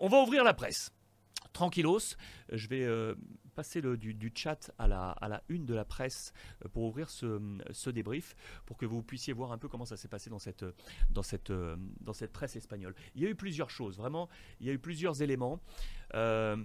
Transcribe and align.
on 0.00 0.08
va 0.08 0.22
ouvrir 0.22 0.44
la 0.44 0.54
presse. 0.54 0.92
Tranquillos, 1.52 2.16
je 2.52 2.68
vais 2.68 3.14
passer 3.54 3.80
le, 3.80 3.96
du, 3.96 4.32
chat 4.34 4.70
à 4.78 4.86
la, 4.88 5.42
une 5.48 5.64
de 5.64 5.74
la 5.74 5.84
presse 5.84 6.32
euh, 6.64 6.68
pour 6.68 6.84
ouvrir 6.84 7.08
ce, 7.08 7.90
débrief, 7.90 8.36
pour 8.66 8.76
que 8.76 8.84
vous 8.84 9.02
puissiez 9.02 9.32
voir 9.32 9.52
un 9.52 9.58
peu 9.58 9.68
comment 9.68 9.86
ça 9.86 9.96
s'est 9.96 10.08
passé 10.08 10.28
dans 10.28 10.38
cette, 10.38 10.62
euh, 11.50 11.76
presse 12.32 12.56
espagnole. 12.56 12.94
Il 13.14 13.22
y 13.22 13.26
a 13.26 13.30
eu 13.30 13.34
plusieurs 13.34 13.70
choses, 13.70 13.96
vraiment, 13.96 14.28
il 14.60 14.66
y 14.66 14.70
a 14.70 14.72
eu 14.72 14.78
plusieurs 14.78 15.22
éléments. 15.22 15.60
Euh, 16.14 16.56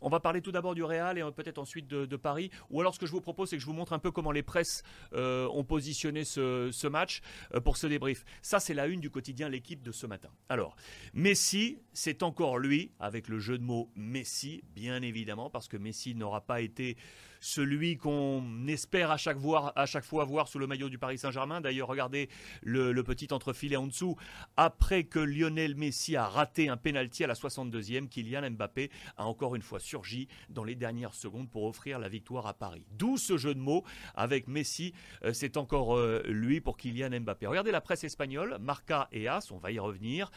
on 0.00 0.08
va 0.08 0.20
parler 0.20 0.40
tout 0.40 0.52
d'abord 0.52 0.74
du 0.74 0.82
Real 0.82 1.18
et 1.18 1.22
peut-être 1.32 1.58
ensuite 1.58 1.86
de, 1.86 2.16
Paris. 2.16 2.50
Ou 2.70 2.80
alors 2.80 2.94
ce 2.94 2.98
que 2.98 3.06
je 3.06 3.12
vous 3.12 3.20
propose, 3.20 3.50
c'est 3.50 3.56
que 3.56 3.62
je 3.62 3.66
vous 3.66 3.72
montre 3.72 3.92
un 3.92 3.98
peu 3.98 4.10
comment 4.10 4.32
les 4.32 4.42
presses 4.42 4.82
ont 5.12 5.64
positionné 5.64 6.24
ce, 6.24 6.86
match 6.86 7.20
pour 7.64 7.76
ce 7.76 7.86
débrief. 7.86 8.24
Ça, 8.42 8.60
c'est 8.60 8.74
la 8.74 8.86
une 8.86 9.00
du 9.00 9.10
quotidien 9.10 9.48
L'équipe 9.48 9.82
de 9.82 9.92
ce 9.92 10.06
matin. 10.06 10.30
Alors, 10.48 10.76
Messi, 11.14 11.78
c'est 11.92 12.22
encore 12.22 12.58
lui, 12.58 12.92
avec 13.00 13.28
le 13.28 13.38
jeu 13.38 13.58
de 13.58 13.62
mots 13.62 13.90
Messi, 13.96 14.62
bien 14.74 15.02
évidemment, 15.02 15.50
parce 15.50 15.68
que 15.68 15.76
Messi 15.76 16.14
n'aura 16.14 16.40
pas 16.40 16.60
été 16.60 16.96
celui 17.40 17.96
qu'on 17.96 18.66
espère 18.66 19.10
à 19.10 19.16
chaque, 19.16 19.38
fois, 19.38 20.24
voir 20.24 20.48
sous 20.48 20.58
le 20.58 20.66
maillot 20.66 20.88
du 20.88 20.98
Paris 20.98 21.18
Saint-Germain. 21.18 21.60
D'ailleurs, 21.60 21.88
regardez 21.88 22.28
le, 22.62 22.92
petit 23.02 23.32
entrefilet 23.32 23.76
en 23.76 23.86
dessous. 23.86 24.16
Après 24.56 25.04
que 25.04 25.20
Lionel 25.20 25.76
Messi 25.76 26.16
a 26.16 26.26
raté 26.26 26.68
un 26.68 26.76
penalty 26.76 27.24
à 27.24 27.28
la 27.28 27.34
62e, 27.34 28.08
Kylian 28.08 28.50
Mbappé 28.50 28.90
a 29.16 29.26
encore 29.26 29.54
une 29.54 29.62
fois 29.62 29.78
surgi 29.86 30.28
dans 30.50 30.64
les 30.64 30.74
dernières 30.74 31.14
secondes 31.14 31.48
pour 31.50 31.64
offrir 31.64 31.98
la 31.98 32.08
victoire 32.08 32.46
à 32.46 32.54
Paris. 32.54 32.84
D'où 32.92 33.16
ce 33.16 33.38
jeu 33.38 33.54
de 33.54 33.60
mots 33.60 33.84
avec 34.14 34.48
Messi, 34.48 34.92
euh, 35.24 35.32
c'est 35.32 35.56
encore 35.56 35.96
euh, 35.96 36.22
lui 36.26 36.60
pour 36.60 36.76
Kylian 36.76 37.20
Mbappé. 37.20 37.46
Regardez 37.46 37.70
la 37.70 37.80
presse 37.80 38.04
espagnole, 38.04 38.58
Marca 38.60 39.08
et 39.12 39.28
As, 39.28 39.50
on 39.50 39.58
va 39.58 39.70
y 39.70 39.78
revenir. 39.78 40.30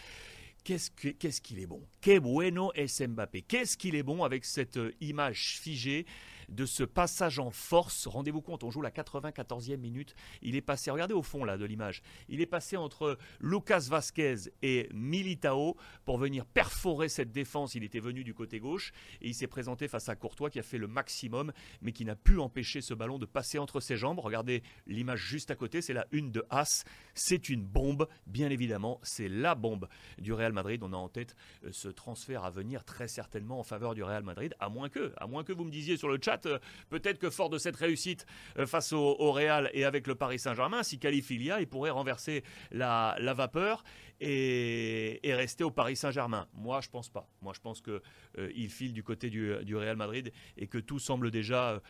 Qu'est-ce 0.63 1.41
qu'il 1.41 1.59
est 1.59 1.66
bon? 1.66 1.81
Bueno 2.22 2.72
es 2.75 3.08
Mbappé 3.08 3.41
Qu'est-ce 3.41 3.77
qu'il 3.77 3.95
est 3.95 4.03
bon 4.03 4.23
avec 4.23 4.45
cette 4.45 4.77
euh, 4.77 4.94
image 5.02 5.59
figée? 5.59 6.05
De 6.50 6.66
ce 6.66 6.83
passage 6.83 7.39
en 7.39 7.52
force. 7.52 8.08
Rendez-vous 8.08 8.42
compte, 8.42 8.64
on 8.64 8.72
joue 8.72 8.81
la 8.81 8.92
94e 8.92 9.78
minute. 9.78 10.16
Il 10.42 10.56
est 10.56 10.61
passé, 10.61 10.91
regardez 10.91 11.14
au 11.14 11.23
fond 11.23 11.44
là 11.44 11.58
de 11.58 11.66
l'image, 11.66 12.02
il 12.28 12.41
est 12.41 12.45
passé 12.45 12.78
entre 12.78 13.17
Lucas 13.39 13.86
Vasquez 13.89 14.36
et 14.61 14.89
Militao 14.94 15.75
pour 16.06 16.17
venir 16.17 16.45
perforer 16.45 17.09
cette 17.09 17.31
défense. 17.31 17.75
Il 17.75 17.83
était 17.83 18.00
venu 18.00 18.23
du 18.23 18.33
côté 18.33 18.59
gauche 18.59 18.91
et 19.22 19.30
il 19.30 19.33
s'est 19.33 19.47
présenté 19.47 19.88
face 19.88 20.09
à 20.09 20.16
Courtois 20.16 20.50
qui 20.50 20.59
a 20.59 20.64
fait 20.64 20.78
le 20.78 20.88
maximum 20.88 21.52
mais 21.81 21.91
qui 21.91 22.06
n'a 22.06 22.16
pu 22.16 22.39
empêcher 22.39 22.81
ce 22.81 22.94
ballon 22.94 23.19
de 23.19 23.25
passer 23.25 23.59
entre 23.59 23.80
ses 23.80 23.97
jambes. 23.97 24.19
Regardez 24.19 24.63
l'image 24.88 25.19
juste 25.19 25.52
à 25.52 25.56
côté, 25.56 25.81
c'est 25.81 25.94
la 25.94 26.06
une 26.11 26.31
de 26.31 26.45
As. 26.50 26.84
C'est 27.13 27.50
une 27.50 27.63
bombe, 27.63 28.08
bien 28.28 28.50
évidemment, 28.50 29.00
c'est 29.03 29.30
la 29.30 29.56
bombe 29.56 29.88
du 30.17 30.34
Real 30.34 30.53
Madrid. 30.53 30.81
On 30.84 30.94
a 30.94 30.97
en 30.97 31.09
tête 31.09 31.36
euh, 31.63 31.69
ce 31.72 31.88
transfert 31.88 32.44
à 32.44 32.50
venir 32.50 32.84
très 32.84 33.08
certainement 33.08 33.59
en 33.59 33.63
faveur 33.63 33.94
du 33.94 34.03
Real 34.03 34.23
Madrid, 34.23 34.56
à 34.59 34.69
moins 34.69 34.89
que, 34.89 35.13
à 35.17 35.28
moins 35.28 35.44
que 35.44 35.53
vous 35.53 35.63
me 35.63 35.72
disiez 35.72 35.97
sur 35.97 36.09
le 36.09 36.19
chat 36.22 36.39
euh, 36.45 36.59
peut-être 36.90 37.20
que 37.20 37.30
fort 37.30 37.50
de 37.50 37.58
cette 37.58 37.76
réussite 37.76 38.26
euh, 38.58 38.66
face 38.66 38.94
au, 38.94 39.32
Real 39.32 39.70
et 39.73 39.86
avec 39.86 40.08
le 40.08 40.16
Paris 40.16 40.40
Saint-Germain, 40.40 40.84
si 40.84 41.00
qualifilia, 41.00 41.59
il 41.59 41.68
pourrait 41.68 41.90
renverser 41.90 42.44
la, 42.72 43.16
vapeur 43.36 43.84
et, 44.22 45.20
rester 45.23 45.64
au 45.64 45.72
Paris 45.72 45.96
Saint-Germain. 45.96 46.48
Moi, 46.54 46.81
je 46.81 46.90
pense 46.90 47.09
pas. 47.09 47.28
Moi, 47.42 47.54
je 47.56 47.62
pense 47.62 47.81
qu'il 47.81 48.02
euh, 48.40 48.68
file 48.70 48.94
du 48.94 49.04
côté 49.04 49.30
du, 49.30 49.76
Real 49.76 49.96
Madrid 49.96 50.31
et 50.58 50.68
que 50.68 50.78
tout 50.78 51.00
semble 51.00 51.31
déjà 51.31 51.81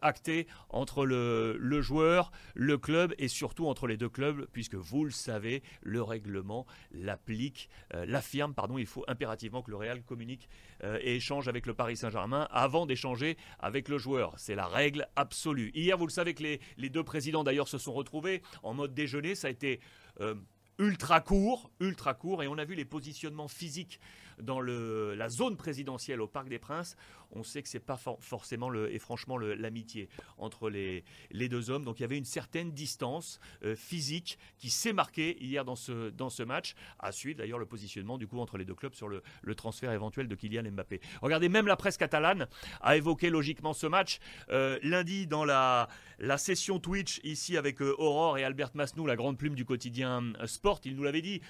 acté 0.00 0.46
entre 0.70 1.04
le, 1.04 1.80
joueur, 1.82 2.30
le 2.54 2.78
club 2.78 3.14
et 3.18 3.28
surtout 3.28 3.66
entre 3.66 3.86
les 3.86 3.96
deux 3.96 4.08
clubs, 4.08 4.46
puisque 4.52 4.76
vous 4.76 5.04
le 5.04 5.10
savez, 5.10 5.62
le 5.82 6.02
règlement 6.02 6.66
l'applique, 6.92 7.68
l'affirme. 7.92 8.54
Pardon, 8.54 8.78
il 8.78 8.86
faut 8.86 9.04
impérativement 9.08 9.62
que 9.62 9.70
le 9.70 9.76
Real 9.76 10.02
communique 10.02 10.48
et 10.82 11.16
échange 11.16 11.48
avec 11.48 11.66
le 11.66 11.74
Paris 11.74 11.96
Saint-Germain 11.96 12.48
avant 12.50 12.86
d'échanger 12.86 13.36
avec 13.58 13.88
le 13.88 13.93
joueur. 13.98 14.34
C'est 14.36 14.54
la 14.54 14.66
règle 14.66 15.06
absolue. 15.16 15.70
Hier, 15.74 15.96
vous 15.96 16.06
le 16.06 16.12
savez 16.12 16.34
que 16.34 16.42
les, 16.42 16.60
les 16.76 16.90
deux 16.90 17.04
présidents 17.04 17.44
d'ailleurs 17.44 17.68
se 17.68 17.78
sont 17.78 17.92
retrouvés 17.92 18.42
en 18.62 18.74
mode 18.74 18.94
déjeuner. 18.94 19.34
Ça 19.34 19.48
a 19.48 19.50
été 19.50 19.80
euh, 20.20 20.34
ultra 20.78 21.20
court, 21.20 21.70
ultra 21.80 22.14
court, 22.14 22.42
et 22.42 22.48
on 22.48 22.58
a 22.58 22.64
vu 22.64 22.74
les 22.74 22.84
positionnements 22.84 23.48
physiques 23.48 24.00
dans 24.40 24.60
la 24.60 25.28
zone 25.28 25.56
présidentielle 25.56 26.20
au 26.20 26.26
Parc 26.26 26.48
des 26.48 26.58
Princes, 26.58 26.96
on 27.34 27.42
sait 27.42 27.62
que 27.62 27.68
c'est 27.68 27.80
pas 27.80 27.96
forcément 27.96 28.72
et 28.74 28.98
franchement 28.98 29.36
l'amitié 29.38 30.08
entre 30.38 30.70
les, 30.70 31.04
deux 31.32 31.70
hommes. 31.70 31.84
Donc 31.84 31.98
il 31.98 32.02
y 32.02 32.04
avait 32.04 32.18
une 32.18 32.24
certaine 32.24 32.72
distance 32.72 33.40
euh, 33.64 33.74
physique 33.76 34.38
qui 34.58 34.70
s'est 34.70 34.92
marquée 34.92 35.36
hier 35.42 35.64
dans 35.64 35.76
ce, 35.76 36.42
match. 36.44 36.74
À 36.98 37.12
suivre 37.12 37.38
d'ailleurs 37.38 37.58
le 37.58 37.66
positionnement 37.66 38.18
du 38.18 38.26
coup 38.26 38.38
entre 38.38 38.58
les 38.58 38.64
deux 38.64 38.74
clubs 38.74 38.94
sur 38.94 39.08
le, 39.08 39.22
transfert 39.54 39.92
éventuel 39.92 40.28
de 40.28 40.34
Kylian 40.34 40.70
Mbappé. 40.70 41.00
Regardez, 41.22 41.48
même 41.48 41.66
la 41.66 41.76
presse 41.76 41.96
catalane 41.96 42.48
a 42.80 42.96
évoqué 42.96 43.30
logiquement 43.30 43.72
ce 43.72 43.86
match. 43.86 44.18
Euh, 44.50 44.78
lundi 44.82 45.26
dans 45.26 45.44
la, 45.44 45.88
la 46.18 46.38
session 46.38 46.78
Twitch 46.78 47.20
ici 47.24 47.56
avec 47.56 47.80
euh, 47.80 47.94
Aurore 47.98 48.38
et 48.38 48.44
Albert 48.44 48.70
Masnou, 48.74 49.06
la 49.06 49.16
grande 49.16 49.38
plume 49.38 49.54
du 49.54 49.64
quotidien 49.64 50.32
Sport, 50.46 50.63
il 50.84 50.96
nous 50.96 51.02
l'avait 51.02 51.22
dit. 51.22 51.40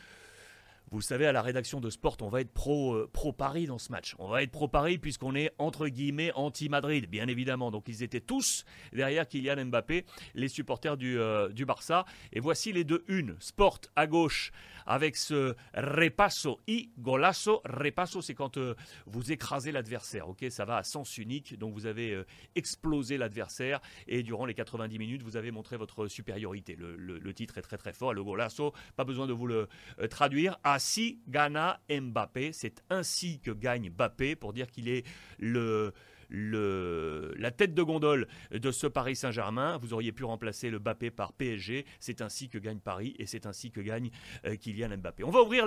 Vous 0.94 1.00
savez, 1.00 1.26
à 1.26 1.32
la 1.32 1.42
rédaction 1.42 1.80
de 1.80 1.90
Sport, 1.90 2.18
on 2.20 2.28
va 2.28 2.40
être 2.40 2.52
pro, 2.52 2.94
euh, 2.94 3.10
pro 3.12 3.32
Paris 3.32 3.66
dans 3.66 3.78
ce 3.78 3.90
match. 3.90 4.14
On 4.20 4.28
va 4.28 4.44
être 4.44 4.52
pro 4.52 4.68
Paris 4.68 4.96
puisqu'on 4.96 5.34
est 5.34 5.50
entre 5.58 5.88
guillemets 5.88 6.30
anti-Madrid, 6.36 7.10
bien 7.10 7.26
évidemment. 7.26 7.72
Donc 7.72 7.88
ils 7.88 8.04
étaient 8.04 8.20
tous 8.20 8.64
derrière 8.92 9.26
Kylian 9.26 9.64
Mbappé, 9.64 10.04
les 10.36 10.46
supporters 10.46 10.96
du, 10.96 11.18
euh, 11.18 11.48
du 11.48 11.64
Barça. 11.64 12.04
Et 12.32 12.38
voici 12.38 12.72
les 12.72 12.84
deux 12.84 13.02
une. 13.08 13.34
Sport 13.40 13.80
à 13.96 14.06
gauche 14.06 14.52
avec 14.86 15.16
ce 15.16 15.56
repasso 15.74 16.60
y 16.68 16.90
golasso. 16.96 17.60
Repasso, 17.64 18.22
c'est 18.22 18.34
quand 18.34 18.56
euh, 18.56 18.76
vous 19.06 19.32
écrasez 19.32 19.72
l'adversaire. 19.72 20.28
Ok, 20.28 20.46
ça 20.50 20.64
va 20.64 20.76
à 20.76 20.84
sens 20.84 21.18
unique. 21.18 21.58
Donc 21.58 21.74
vous 21.74 21.86
avez 21.86 22.22
explosé 22.54 23.18
l'adversaire 23.18 23.80
et 24.06 24.22
durant 24.22 24.46
les 24.46 24.54
90 24.54 24.96
minutes, 25.00 25.22
vous 25.24 25.36
avez 25.36 25.50
montré 25.50 25.76
votre 25.76 26.06
supériorité. 26.06 26.76
Le, 26.78 27.34
titre 27.34 27.58
est 27.58 27.62
très 27.62 27.78
très 27.78 27.92
fort. 27.92 28.14
Le 28.14 28.22
golasso, 28.22 28.72
pas 28.94 29.02
besoin 29.02 29.26
de 29.26 29.32
vous 29.32 29.48
le 29.48 29.66
traduire. 30.08 30.56
Ainsi 30.84 31.18
gana 31.28 31.80
Mbappé. 31.88 32.52
C'est 32.52 32.84
ainsi 32.90 33.40
que 33.40 33.50
gagne 33.50 33.88
Mbappé 33.88 34.36
pour 34.36 34.52
dire 34.52 34.70
qu'il 34.70 34.90
est 34.90 35.06
le, 35.38 35.94
la 36.28 37.50
tête 37.50 37.72
de 37.72 37.82
gondole 37.82 38.28
de 38.50 38.70
ce 38.70 38.86
Paris 38.86 39.16
Saint-Germain. 39.16 39.78
Vous 39.78 39.94
auriez 39.94 40.12
pu 40.12 40.24
remplacer 40.24 40.68
le 40.68 40.78
Mbappé 40.80 41.10
par 41.10 41.32
PSG. 41.32 41.86
C'est 42.00 42.20
ainsi 42.20 42.50
que 42.50 42.58
gagne 42.58 42.80
Paris 42.80 43.14
et 43.18 43.24
c'est 43.24 43.46
ainsi 43.46 43.70
que 43.70 43.80
gagne 43.80 44.10
euh, 44.44 44.56
Kylian 44.56 44.98
Mbappé. 44.98 45.24
On 45.24 45.30
va 45.30 45.40
ouvrir 45.40 45.64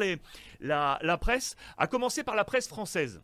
la, 0.59 0.99
la 1.01 1.17
presse, 1.17 1.55
à 1.79 1.87
commencer 1.87 2.23
par 2.23 2.35
la 2.35 2.45
presse 2.45 2.67
française 2.67 3.23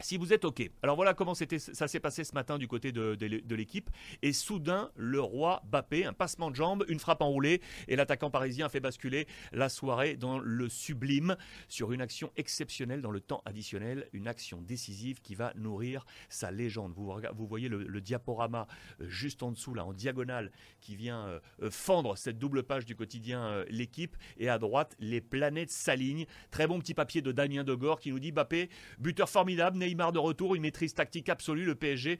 si 0.00 0.16
vous 0.16 0.32
êtes 0.32 0.44
OK. 0.44 0.68
Alors 0.82 0.96
voilà 0.96 1.14
comment 1.14 1.34
ça 1.34 1.88
s'est 1.88 2.00
passé 2.00 2.24
ce 2.24 2.34
matin 2.34 2.58
du 2.58 2.68
côté 2.68 2.92
de, 2.92 3.54
l'équipe. 3.54 3.90
Et 4.22 4.32
soudain, 4.32 4.90
le 4.96 5.20
roi 5.20 5.62
Bappé, 5.64 6.04
un 6.04 6.12
passement 6.12 6.50
de 6.50 6.56
jambes, 6.56 6.84
une 6.88 6.98
frappe 6.98 7.22
enroulée, 7.22 7.60
et 7.88 7.96
l'attaquant 7.96 8.30
parisien 8.30 8.66
a 8.66 8.68
fait 8.68 8.80
basculer 8.80 9.26
la 9.52 9.68
soirée 9.68 10.16
dans 10.16 10.38
le 10.38 10.68
sublime 10.68 11.36
sur 11.68 11.92
une 11.92 12.00
action 12.00 12.32
exceptionnelle 12.36 13.00
dans 13.00 13.10
le 13.10 13.20
temps 13.20 13.42
additionnel, 13.44 14.08
une 14.12 14.28
action 14.28 14.60
décisive 14.60 15.20
qui 15.20 15.34
va 15.34 15.52
nourrir 15.54 16.04
sa 16.28 16.50
légende. 16.50 16.92
Vous, 16.94 17.46
voyez 17.46 17.68
le, 17.68 18.00
diaporama 18.00 18.66
euh, 19.00 19.08
juste 19.08 19.42
en 19.42 19.52
dessous, 19.52 19.74
là, 19.74 19.84
en 19.84 19.92
diagonale, 19.92 20.50
qui 20.80 20.96
vient 20.96 21.26
euh, 21.26 21.40
euh, 21.62 21.70
fendre 21.70 22.16
cette 22.16 22.38
double 22.38 22.64
page 22.64 22.84
du 22.84 22.96
quotidien 22.96 23.64
L'équipe. 23.68 24.16
Et 24.38 24.48
à 24.48 24.58
droite, 24.58 24.96
les 24.98 25.20
planètes 25.20 25.70
s'alignent. 25.70 26.26
Très 26.50 26.66
bon 26.66 26.80
petit 26.80 26.94
papier 26.94 27.22
de 27.22 27.32
Damien 27.32 27.64
Degore 27.64 28.00
qui 28.00 28.10
nous 28.10 28.18
dit 28.18 28.32
Bappé, 28.32 28.70
buteur 28.98 29.28
formidable, 29.28 29.78
Neymar 29.82 30.12
de 30.12 30.18
retour, 30.18 30.54
une 30.54 30.62
maîtrise 30.62 30.94
tactique 30.94 31.28
absolue. 31.28 31.64
Le 31.64 31.74
PSG 31.74 32.18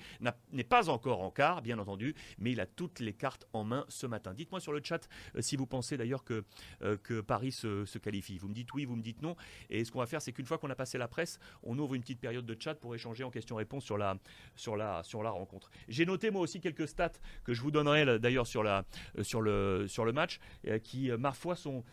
n'est 0.52 0.64
pas 0.64 0.88
encore 0.88 1.22
en 1.22 1.30
quart, 1.30 1.62
bien 1.62 1.78
entendu, 1.78 2.14
mais 2.38 2.52
il 2.52 2.60
a 2.60 2.66
toutes 2.66 3.00
les 3.00 3.12
cartes 3.12 3.46
en 3.52 3.64
main 3.64 3.84
ce 3.88 4.06
matin. 4.06 4.34
Dites-moi 4.34 4.60
sur 4.60 4.72
le 4.72 4.80
chat 4.82 5.08
euh, 5.36 5.42
si 5.42 5.56
vous 5.56 5.66
pensez 5.66 5.96
d'ailleurs 5.96 6.24
que, 6.24 6.44
euh, 6.82 7.22
Paris 7.22 7.52
se, 7.52 7.98
qualifie. 7.98 8.38
Vous 8.38 8.48
me 8.48 8.54
dites 8.54 8.72
oui, 8.74 8.84
vous 8.84 8.96
me 8.96 9.02
dites 9.02 9.22
non. 9.22 9.36
Et 9.70 9.84
ce 9.84 9.92
qu'on 9.92 10.00
va 10.00 10.06
faire, 10.06 10.20
c'est 10.20 10.32
qu'une 10.32 10.46
fois 10.46 10.58
qu'on 10.58 10.70
a 10.70 10.74
passé 10.74 10.98
la 10.98 11.08
presse, 11.08 11.38
on 11.62 11.78
ouvre 11.78 11.94
une 11.94 12.02
petite 12.02 12.20
période 12.20 12.46
de 12.46 12.56
chat 12.58 12.74
pour 12.74 12.94
échanger 12.94 13.22
en 13.24 13.30
question-réponse 13.30 13.84
sur 13.84 13.96
la, 13.96 15.02
rencontre. 15.30 15.70
J'ai 15.88 16.06
noté 16.06 16.30
moi 16.30 16.42
aussi 16.42 16.60
quelques 16.60 16.88
stats 16.88 17.12
que 17.44 17.54
je 17.54 17.62
vous 17.62 17.70
donnerai 17.70 18.18
d'ailleurs 18.18 18.46
euh, 18.56 18.82
le, 19.14 19.86
sur 19.88 20.04
le 20.04 20.12
match, 20.12 20.40
qui, 20.82 21.10
ma 21.12 21.32
foi, 21.32 21.54
sont 21.54 21.84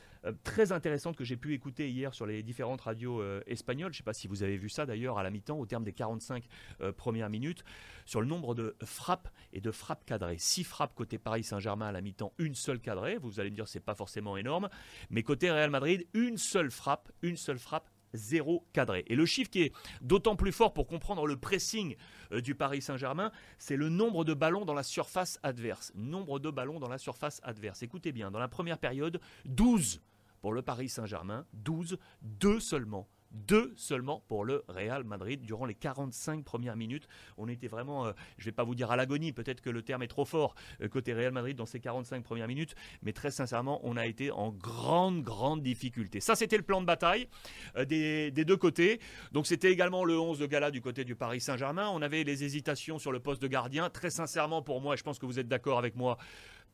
très 0.43 0.71
intéressante 0.71 1.15
que 1.15 1.23
j'ai 1.23 1.37
pu 1.37 1.53
écouter 1.53 1.89
hier 1.89 2.13
sur 2.13 2.25
les 2.25 2.43
différentes 2.43 2.81
radios 2.81 3.21
euh, 3.21 3.41
espagnoles. 3.47 3.93
Je 3.93 3.97
ne 3.97 3.99
sais 3.99 4.03
pas 4.03 4.13
si 4.13 4.27
vous 4.27 4.43
avez 4.43 4.57
vu 4.57 4.69
ça 4.69 4.85
d'ailleurs 4.85 5.17
à 5.17 5.23
la 5.23 5.29
mi-temps, 5.29 5.57
au 5.57 5.65
terme 5.65 5.83
des 5.83 5.93
45 5.93 6.45
euh, 6.81 6.91
premières 6.91 7.29
minutes, 7.29 7.63
sur 8.05 8.21
le 8.21 8.27
nombre 8.27 8.55
de 8.55 8.75
frappes 8.83 9.29
et 9.53 9.61
de 9.61 9.71
frappes 9.71 10.05
cadrées. 10.05 10.37
Six 10.37 10.63
frappes 10.63 10.93
côté 10.93 11.17
Paris 11.17 11.43
Saint-Germain 11.43 11.87
à 11.87 11.91
la 11.91 12.01
mi-temps, 12.01 12.33
une 12.37 12.55
seule 12.55 12.79
cadrée. 12.79 13.17
Vous 13.17 13.39
allez 13.39 13.49
me 13.49 13.55
dire 13.55 13.67
c'est 13.67 13.79
pas 13.79 13.95
forcément 13.95 14.37
énorme, 14.37 14.69
mais 15.09 15.23
côté 15.23 15.49
Real 15.51 15.69
Madrid, 15.69 16.05
une 16.13 16.37
seule 16.37 16.71
frappe, 16.71 17.11
une 17.21 17.37
seule 17.37 17.59
frappe 17.59 17.89
zéro 18.13 18.65
cadré. 18.73 19.03
Et 19.07 19.15
le 19.15 19.25
chiffre 19.25 19.51
qui 19.51 19.61
est 19.61 19.73
d'autant 20.01 20.35
plus 20.35 20.51
fort 20.51 20.73
pour 20.73 20.87
comprendre 20.87 21.27
le 21.27 21.37
pressing 21.37 21.95
du 22.31 22.55
Paris 22.55 22.81
Saint-Germain, 22.81 23.31
c'est 23.59 23.75
le 23.75 23.89
nombre 23.89 24.25
de 24.25 24.33
ballons 24.33 24.65
dans 24.65 24.73
la 24.73 24.81
surface 24.81 25.39
adverse. 25.43 25.91
Nombre 25.95 26.39
de 26.39 26.49
ballons 26.49 26.79
dans 26.79 26.89
la 26.89 26.97
surface 26.97 27.39
adverse. 27.43 27.83
Écoutez 27.83 28.11
bien, 28.11 28.31
dans 28.31 28.39
la 28.39 28.47
première 28.47 28.79
période, 28.79 29.21
12 29.45 30.01
pour 30.41 30.53
le 30.53 30.61
Paris 30.61 30.89
Saint-Germain, 30.89 31.45
12, 31.53 31.97
2 32.21 32.59
seulement 32.59 33.07
deux 33.31 33.73
seulement 33.75 34.23
pour 34.27 34.43
le 34.43 34.63
Real 34.67 35.03
Madrid 35.03 35.41
durant 35.41 35.65
les 35.65 35.75
45 35.75 36.43
premières 36.43 36.75
minutes. 36.75 37.07
On 37.37 37.47
était 37.47 37.67
vraiment, 37.67 38.07
euh, 38.07 38.11
je 38.37 38.43
ne 38.43 38.45
vais 38.45 38.51
pas 38.55 38.63
vous 38.63 38.75
dire 38.75 38.91
à 38.91 38.95
l'agonie, 38.95 39.31
peut-être 39.31 39.61
que 39.61 39.69
le 39.69 39.81
terme 39.81 40.03
est 40.03 40.07
trop 40.07 40.25
fort 40.25 40.55
euh, 40.81 40.87
côté 40.87 41.13
Real 41.13 41.31
Madrid 41.31 41.55
dans 41.55 41.65
ces 41.65 41.79
45 41.79 42.23
premières 42.23 42.47
minutes, 42.47 42.75
mais 43.03 43.13
très 43.13 43.31
sincèrement, 43.31 43.79
on 43.83 43.97
a 43.97 44.05
été 44.05 44.31
en 44.31 44.51
grande, 44.51 45.21
grande 45.21 45.61
difficulté. 45.61 46.19
Ça, 46.19 46.35
c'était 46.35 46.57
le 46.57 46.63
plan 46.63 46.81
de 46.81 46.85
bataille 46.85 47.27
euh, 47.75 47.85
des, 47.85 48.31
des, 48.31 48.45
deux 48.45 48.57
côtés. 48.57 48.99
Donc, 49.31 49.45
c'était 49.45 49.71
également 49.71 50.03
le 50.03 50.19
11 50.19 50.39
de 50.39 50.45
gala 50.45 50.71
du 50.71 50.81
côté 50.81 51.03
du 51.03 51.15
Paris 51.15 51.41
Saint-Germain. 51.41 51.89
On 51.93 52.01
avait 52.01 52.23
les 52.23 52.43
hésitations 52.43 52.99
sur 52.99 53.11
le 53.11 53.19
poste 53.19 53.41
de 53.41 53.47
gardien. 53.47 53.89
Très 53.89 54.09
sincèrement, 54.09 54.61
pour 54.61 54.81
moi, 54.81 54.95
je 54.95 55.03
pense 55.03 55.19
que 55.19 55.25
vous 55.25 55.39
êtes 55.39 55.47
d'accord 55.47 55.77
avec 55.77 55.95
moi, 55.95 56.17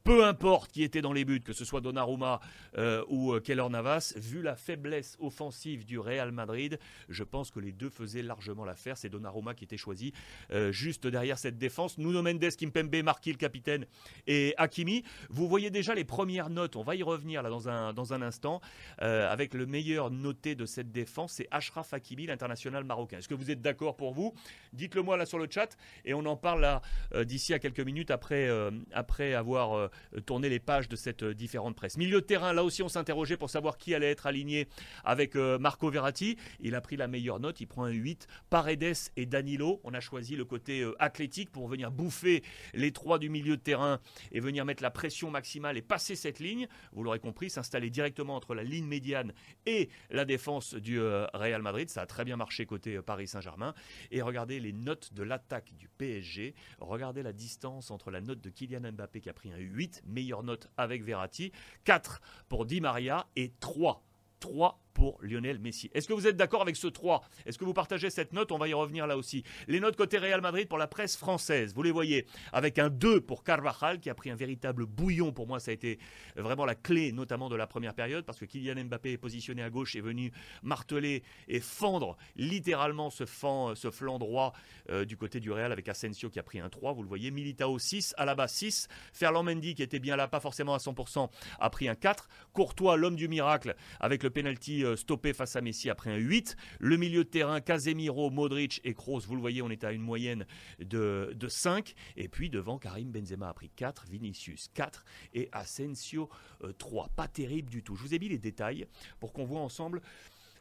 peu 0.06 0.24
importe 0.24 0.72
qui 0.72 0.84
était 0.84 1.02
dans 1.02 1.14
les 1.14 1.26
buts, 1.26 1.42
que 1.42 1.52
ce 1.52 1.66
soit 1.66 1.82
Donnarumma 1.82 2.40
euh, 2.78 3.04
ou 3.08 3.34
euh, 3.34 3.40
Keller 3.40 3.68
Navas, 3.72 4.14
vu 4.16 4.44
la 4.44 4.56
faiblesse 4.56 5.18
offensive 5.20 5.84
du 5.84 5.98
Real 5.98 6.32
Madrid, 6.32 6.78
je 7.10 7.24
pense 7.24 7.50
que 7.50 7.60
les 7.60 7.72
deux 7.72 7.90
faisaient 7.90 8.22
largement 8.22 8.66
l'affaire. 8.66 8.98
C'est 8.98 9.10
Donnarumma 9.10 9.56
qui 9.56 9.64
était 9.64 9.78
choisi 9.78 10.14
euh, 10.52 10.72
juste 10.72 11.08
derrière 11.08 11.40
cette 11.40 11.58
défense. 11.58 11.98
Nuno 11.98 12.22
Mendes, 12.22 12.56
Kimpembe, 12.56 13.02
Marquis 13.04 13.32
le 13.32 13.38
capitaine 13.38 13.88
et 14.28 14.54
Hakimi. 14.58 15.04
Vous 15.32 15.48
voyez 15.48 15.72
déjà 15.72 15.96
les 15.96 16.06
premières 16.06 16.52
notes. 16.52 16.76
On 16.76 16.84
va 16.84 16.94
y 16.94 17.02
revenir 17.02 17.42
là 17.42 17.50
dans 17.50 17.68
un, 17.68 17.92
dans 17.92 18.14
un 18.14 18.22
instant. 18.22 18.62
avec 19.00 19.56
le 19.56 19.66
meilleur 19.66 20.12
noté 20.12 20.54
de 20.54 20.68
cette 20.68 20.92
défense, 20.92 21.34
c'est 21.34 21.48
Ashraf 21.50 21.94
Hakimi, 21.94 22.28
l'international 22.28 22.84
marocain. 22.84 23.18
Est-ce 23.18 23.28
que 23.28 23.34
vous 23.34 23.50
êtes 23.50 23.62
d'accord 23.62 23.96
pour 23.96 24.14
vous? 24.14 24.36
Dites-le 24.72 25.02
moi 25.02 25.18
là 25.18 25.26
sur 25.26 25.40
le 25.40 25.48
chat 25.50 25.76
et 26.04 26.14
on 26.14 26.26
en 26.28 26.38
parle 26.38 26.62
là 26.62 26.84
d'ici 27.24 27.56
à 27.56 27.60
quelques 27.60 27.80
minutes 27.80 28.12
après, 28.12 28.48
après 28.94 29.34
avoir 29.34 29.90
tourner 30.26 30.50
les 30.50 30.60
pages 30.60 30.90
de 30.90 30.96
cette 30.96 31.24
euh, 31.24 31.34
différente 31.34 31.76
presse. 31.76 31.98
Milieu 31.98 32.22
de 32.22 32.26
terrain, 32.26 32.54
là 32.54 32.64
aussi 32.64 32.84
on 32.84 32.90
s'interrogeait 32.90 33.38
pour 33.38 33.50
savoir 33.50 33.78
qui 33.78 33.94
allait 33.94 34.12
être 34.12 34.26
aligné 34.26 34.68
avec 35.04 35.36
euh, 35.36 35.58
Marco 35.58 35.90
Verratti. 35.90 36.38
Il 36.60 36.76
a 36.76 36.82
pris 36.82 36.98
la 36.98 37.08
meilleure 37.08 37.40
note, 37.40 37.60
il 37.60 37.68
prend 37.68 37.86
un 37.86 37.92
8. 37.92 38.28
Paredes 38.50 38.96
et 39.16 39.26
Danilo, 39.26 39.82
on 39.84 39.94
a 39.94 40.00
choisi 40.00 40.36
le 40.36 40.46
côté 40.46 40.90
athlétique 41.00 41.52
pour 41.52 41.68
venir 41.68 41.92
bouffer 41.92 42.44
les 42.74 42.92
trois 42.92 43.20
du 43.20 43.30
milieu 43.30 43.58
de 43.58 43.62
terrain 43.62 44.00
et 44.32 44.40
venir 44.40 44.66
mettre 44.66 44.84
la 44.84 44.92
pression 44.92 45.32
maximale 45.32 45.78
et 45.78 45.82
passer 45.82 46.16
cette 46.16 46.40
ligne. 46.40 46.68
Vous 46.92 47.04
l'aurez 47.04 47.20
compris, 47.20 47.50
s'installer 47.50 47.90
directement 47.90 48.36
entre 48.36 48.56
la 48.56 48.64
ligne 48.64 48.86
médiane 48.88 49.34
et 49.66 49.90
la 50.10 50.26
défense 50.26 50.74
du 50.76 51.00
Real 51.00 51.62
Madrid. 51.62 51.90
Ça 51.90 52.02
a 52.02 52.06
très 52.06 52.26
bien 52.26 52.38
marché 52.38 52.66
côté 52.66 53.02
Paris 53.02 53.28
Saint-Germain. 53.28 53.74
Et 54.12 54.22
regardez 54.22 54.60
les 54.60 54.74
notes 54.74 55.14
de 55.14 55.24
l'attaque 55.24 55.74
du 55.78 55.90
PSG. 55.90 56.54
Regardez 56.80 57.24
la 57.24 57.34
distance 57.34 57.92
entre 57.92 58.12
la 58.12 58.22
note 58.22 58.42
de 58.42 58.50
Kylian 58.50 58.92
Mbappé 58.92 59.22
qui 59.22 59.30
a 59.30 59.34
pris 59.34 59.52
un 59.52 59.58
8 59.58 59.85
meilleure 60.06 60.44
note 60.44 60.70
avec 60.78 61.04
Verratti, 61.04 61.52
4 61.84 62.22
pour 62.50 62.66
Di 62.66 62.82
Maria 62.82 63.28
et 63.36 63.52
3 63.60 64.02
3 64.40 64.80
pour 64.96 65.20
Lionel 65.22 65.60
Messi. 65.60 65.92
Est-ce 65.94 66.08
que 66.08 66.14
vous 66.14 66.26
êtes 66.26 66.38
d'accord 66.38 66.64
avec 66.64 66.76
ce 66.76 66.88
3 66.88 67.22
Est-ce 67.46 67.60
que 67.60 67.66
vous 67.66 67.74
partagez 67.74 68.10
cette 68.10 68.34
note 68.34 68.52
On 68.52 68.58
va 68.58 68.68
y 68.68 68.74
revenir 68.74 69.06
là 69.06 69.18
aussi. 69.18 69.44
Les 69.68 69.80
notes 69.80 69.98
côté 69.98 70.18
Real 70.18 70.42
Madrid 70.42 70.68
pour 70.68 70.80
la 70.80 70.88
presse 70.88 71.18
française, 71.18 71.74
vous 71.76 71.84
les 71.84 71.92
voyez, 71.92 72.26
avec 72.54 72.80
un 72.80 72.90
2 72.90 73.22
pour 73.22 73.44
Carvajal 73.44 74.00
qui 74.00 74.10
a 74.10 74.16
pris 74.16 74.32
un 74.32 74.36
véritable 74.36 74.86
bouillon. 74.86 75.34
Pour 75.34 75.48
moi, 75.48 75.60
ça 75.60 75.72
a 75.72 75.74
été 75.74 76.00
vraiment 76.36 76.66
la 76.66 76.76
clé, 76.76 77.12
notamment 77.12 77.50
de 77.50 77.56
la 77.56 77.68
première 77.68 77.94
période, 77.94 78.26
parce 78.26 78.40
que 78.40 78.46
Kylian 78.46 78.86
Mbappé 78.86 79.12
est 79.12 79.18
positionné 79.18 79.62
à 79.62 79.70
gauche, 79.70 79.96
est 79.96 80.02
venu 80.02 80.32
marteler 80.64 81.24
et 81.50 81.60
fendre 81.60 82.16
littéralement 82.38 83.10
ce, 83.10 83.26
ce 83.26 83.92
flanc 83.92 84.18
droit 84.18 84.54
euh, 84.90 85.04
du 85.04 85.18
côté 85.18 85.42
du 85.42 85.52
Real 85.52 85.74
avec 85.74 85.90
Asensio 85.90 86.30
qui 86.30 86.40
a 86.40 86.44
pris 86.44 86.60
un 86.60 86.70
3. 86.70 86.94
Vous 86.94 87.04
le 87.04 87.10
voyez, 87.10 87.32
Militao 87.32 87.78
6, 87.78 88.16
Alaba 88.18 88.48
6, 88.48 88.88
Ferland 89.12 89.44
Mendy 89.44 89.76
qui 89.76 89.84
était 89.84 90.00
bien 90.00 90.16
là, 90.16 90.30
pas 90.30 90.40
forcément 90.40 90.74
à 90.74 90.78
100%, 90.78 91.30
a 91.60 91.70
pris 91.70 91.90
un 91.90 91.96
4. 91.96 92.30
Courtois, 92.54 92.96
l'homme 92.96 93.18
du 93.18 93.28
miracle, 93.28 93.76
avec 94.00 94.24
le 94.24 94.30
penalty 94.30 94.85
stoppé 94.96 95.34
face 95.34 95.56
à 95.56 95.62
Messi 95.62 95.90
après 95.90 96.12
un 96.12 96.18
8. 96.18 96.56
Le 96.80 96.98
milieu 96.98 97.24
de 97.24 97.30
terrain, 97.30 97.62
Casemiro, 97.62 98.30
Modric 98.30 98.82
et 98.84 98.94
Kroos, 98.94 99.22
vous 99.22 99.36
le 99.36 99.42
voyez, 99.42 99.62
on 99.62 99.70
est 99.70 99.84
à 99.84 99.92
une 99.92 100.02
moyenne 100.02 100.46
de, 100.80 101.34
de 101.36 101.48
5. 101.48 101.94
Et 102.18 102.28
puis 102.28 102.50
devant, 102.50 102.78
Karim 102.78 103.12
Benzema 103.12 103.50
a 103.50 103.54
pris 103.54 103.70
4, 103.70 104.06
Vinicius 104.10 104.70
4 104.74 105.06
et 105.34 105.50
Asensio 105.52 106.30
3. 106.78 107.06
Euh, 107.06 107.08
Pas 107.16 107.28
terrible 107.28 107.70
du 107.70 107.84
tout. 107.84 107.96
Je 107.96 108.04
vous 108.04 108.14
ai 108.14 108.20
mis 108.20 108.30
les 108.30 108.38
détails 108.38 108.88
pour 109.20 109.34
qu'on 109.34 109.46
voit 109.46 109.62
ensemble 109.62 110.02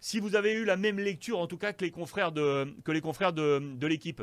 si 0.01 0.21
vous 0.21 0.37
avez 0.37 0.53
eu 0.53 0.65
la 0.65 0.77
même 0.77 0.99
lecture 0.99 1.39
en 1.39 1.47
tout 1.47 1.57
cas 1.57 1.73
que 1.73 1.83
les 1.83 1.91
confrères 1.91 2.33
de 2.33 3.87
l'équipe. 3.87 4.23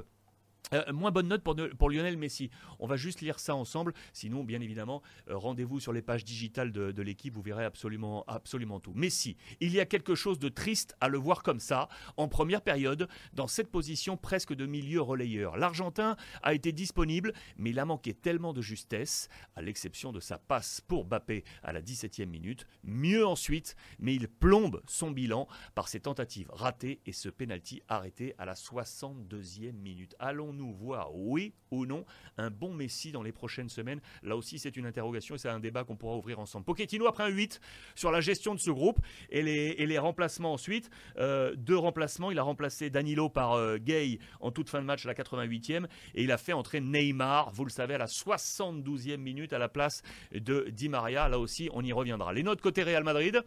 Euh, 0.74 0.94
moins 0.94 1.12
bonne 1.12 1.28
note 1.28 1.44
pour, 1.44 1.90
Lionel 1.90 2.18
Messi. 2.18 2.50
On 2.80 2.88
va 2.88 2.96
juste 2.96 3.22
lire 3.22 3.40
ça 3.40 3.56
ensemble. 3.56 3.94
Sinon, 4.14 4.44
bien 4.44 4.62
évidemment, 4.62 5.02
euh, 5.30 5.38
rendez-vous 5.38 5.80
sur 5.80 5.92
les 5.92 6.02
pages 6.02 6.24
digitales 6.24 6.72
de, 6.72 7.02
l'équipe. 7.02 7.34
Vous 7.34 7.42
verrez 7.42 7.66
absolument, 7.66 8.24
absolument 8.28 8.80
tout. 8.80 8.94
Messi, 8.94 9.36
il 9.60 9.74
y 9.74 9.80
a 9.80 9.86
quelque 9.86 10.16
chose 10.16 10.40
de 10.40 10.50
triste 10.50 10.96
à 11.02 11.10
le 11.10 11.18
voir 11.18 11.44
comme 11.44 11.60
ça, 11.60 11.90
en 12.16 12.28
première 12.28 12.62
période, 12.62 13.08
dans 13.34 13.48
cette 13.48 13.72
position 13.72 14.18
presque 14.18 14.54
de 14.54 14.66
milieu 14.66 15.02
relayeur. 15.02 15.58
L'Argentin 15.58 16.16
a 16.44 16.54
été 16.54 16.72
disponible, 16.72 17.34
mais 17.58 17.72
il 17.72 17.80
a 17.80 17.86
manqué 17.86 18.14
tellement 18.14 18.54
de 18.54 18.62
justesse, 18.62 19.30
à 19.56 19.62
l'exception 19.62 20.12
de 20.12 20.20
sa 20.20 20.38
passe 20.38 20.80
pour 20.80 21.06
Bappé 21.06 21.44
à 21.64 21.74
la 21.74 21.82
17e 21.82 22.28
minute. 22.28 22.68
Mieux 22.84 23.26
ensuite, 23.26 23.76
mais 24.00 24.16
il 24.16 24.28
plombe 24.28 24.82
son 24.88 25.12
bilan 25.12 25.48
par 25.76 25.88
ses 25.88 26.00
tentatives 26.00 26.50
ratées 26.54 27.02
et 27.06 27.14
ce 27.14 27.30
penalty 27.30 27.82
arrêté 27.88 28.36
à 28.38 28.46
la 28.46 28.54
62e 28.54 29.74
minute. 29.74 30.16
Allons-nous 30.52 30.74
voir, 30.74 31.16
oui 31.16 31.54
ou 31.72 31.86
non, 31.86 32.06
un 32.38 32.50
bon 32.50 32.74
Messi 32.74 33.14
dans 33.14 33.24
les 33.24 33.32
prochaines 33.32 33.70
semaines 33.70 34.02
Là 34.24 34.36
aussi, 34.36 34.60
c'est 34.60 34.76
une 34.76 34.86
interrogation 34.86 35.36
et 35.36 35.38
c'est 35.38 35.48
un 35.48 35.62
débat 35.62 35.86
qu'on 35.86 35.96
pourra 35.96 36.18
ouvrir 36.18 36.40
ensemble. 36.40 36.66
Pochettino, 36.66 37.08
après 37.08 37.24
un 37.24 37.30
8 37.30 37.62
sur 37.96 38.12
la 38.12 38.20
gestion 38.20 38.54
de 38.54 38.60
ce 38.60 38.72
groupe 38.72 39.00
et 39.30 39.42
les, 39.42 39.76
et 39.78 39.86
les 39.86 39.98
remplacements 39.98 40.52
ensuite. 40.52 40.90
Euh, 41.18 41.56
deux 41.56 41.78
remplacements. 41.78 42.32
Il 42.32 42.40
a 42.40 42.44
remplacé 42.44 42.90
Danilo 42.90 43.30
par 43.30 43.54
euh, 43.54 43.78
Gay 43.78 44.20
en 44.42 44.52
toute 44.52 44.70
fin 44.70 44.82
de 44.82 44.86
match 44.86 45.06
à 45.06 45.08
la 45.08 45.14
88e 45.14 45.86
et 46.16 46.24
il 46.24 46.32
a 46.34 46.38
fait 46.38 46.54
entrer 46.54 46.82
Neymar, 46.82 47.52
vous 47.52 47.64
le 47.64 47.72
savez, 47.72 47.94
à 47.94 48.00
la 48.00 48.08
72e 48.08 49.18
minute 49.18 49.54
à 49.54 49.58
la 49.58 49.70
place 49.70 50.02
de 50.34 50.68
Di 50.72 50.90
Maria. 50.90 51.30
Là 51.30 51.40
aussi, 51.40 51.70
on 51.72 51.84
y 51.84 51.94
reviendra. 51.94 52.34
Les 52.34 52.44
notes 52.44 52.60
côté 52.60 52.84
Real 52.84 53.06
Madrid. 53.06 53.42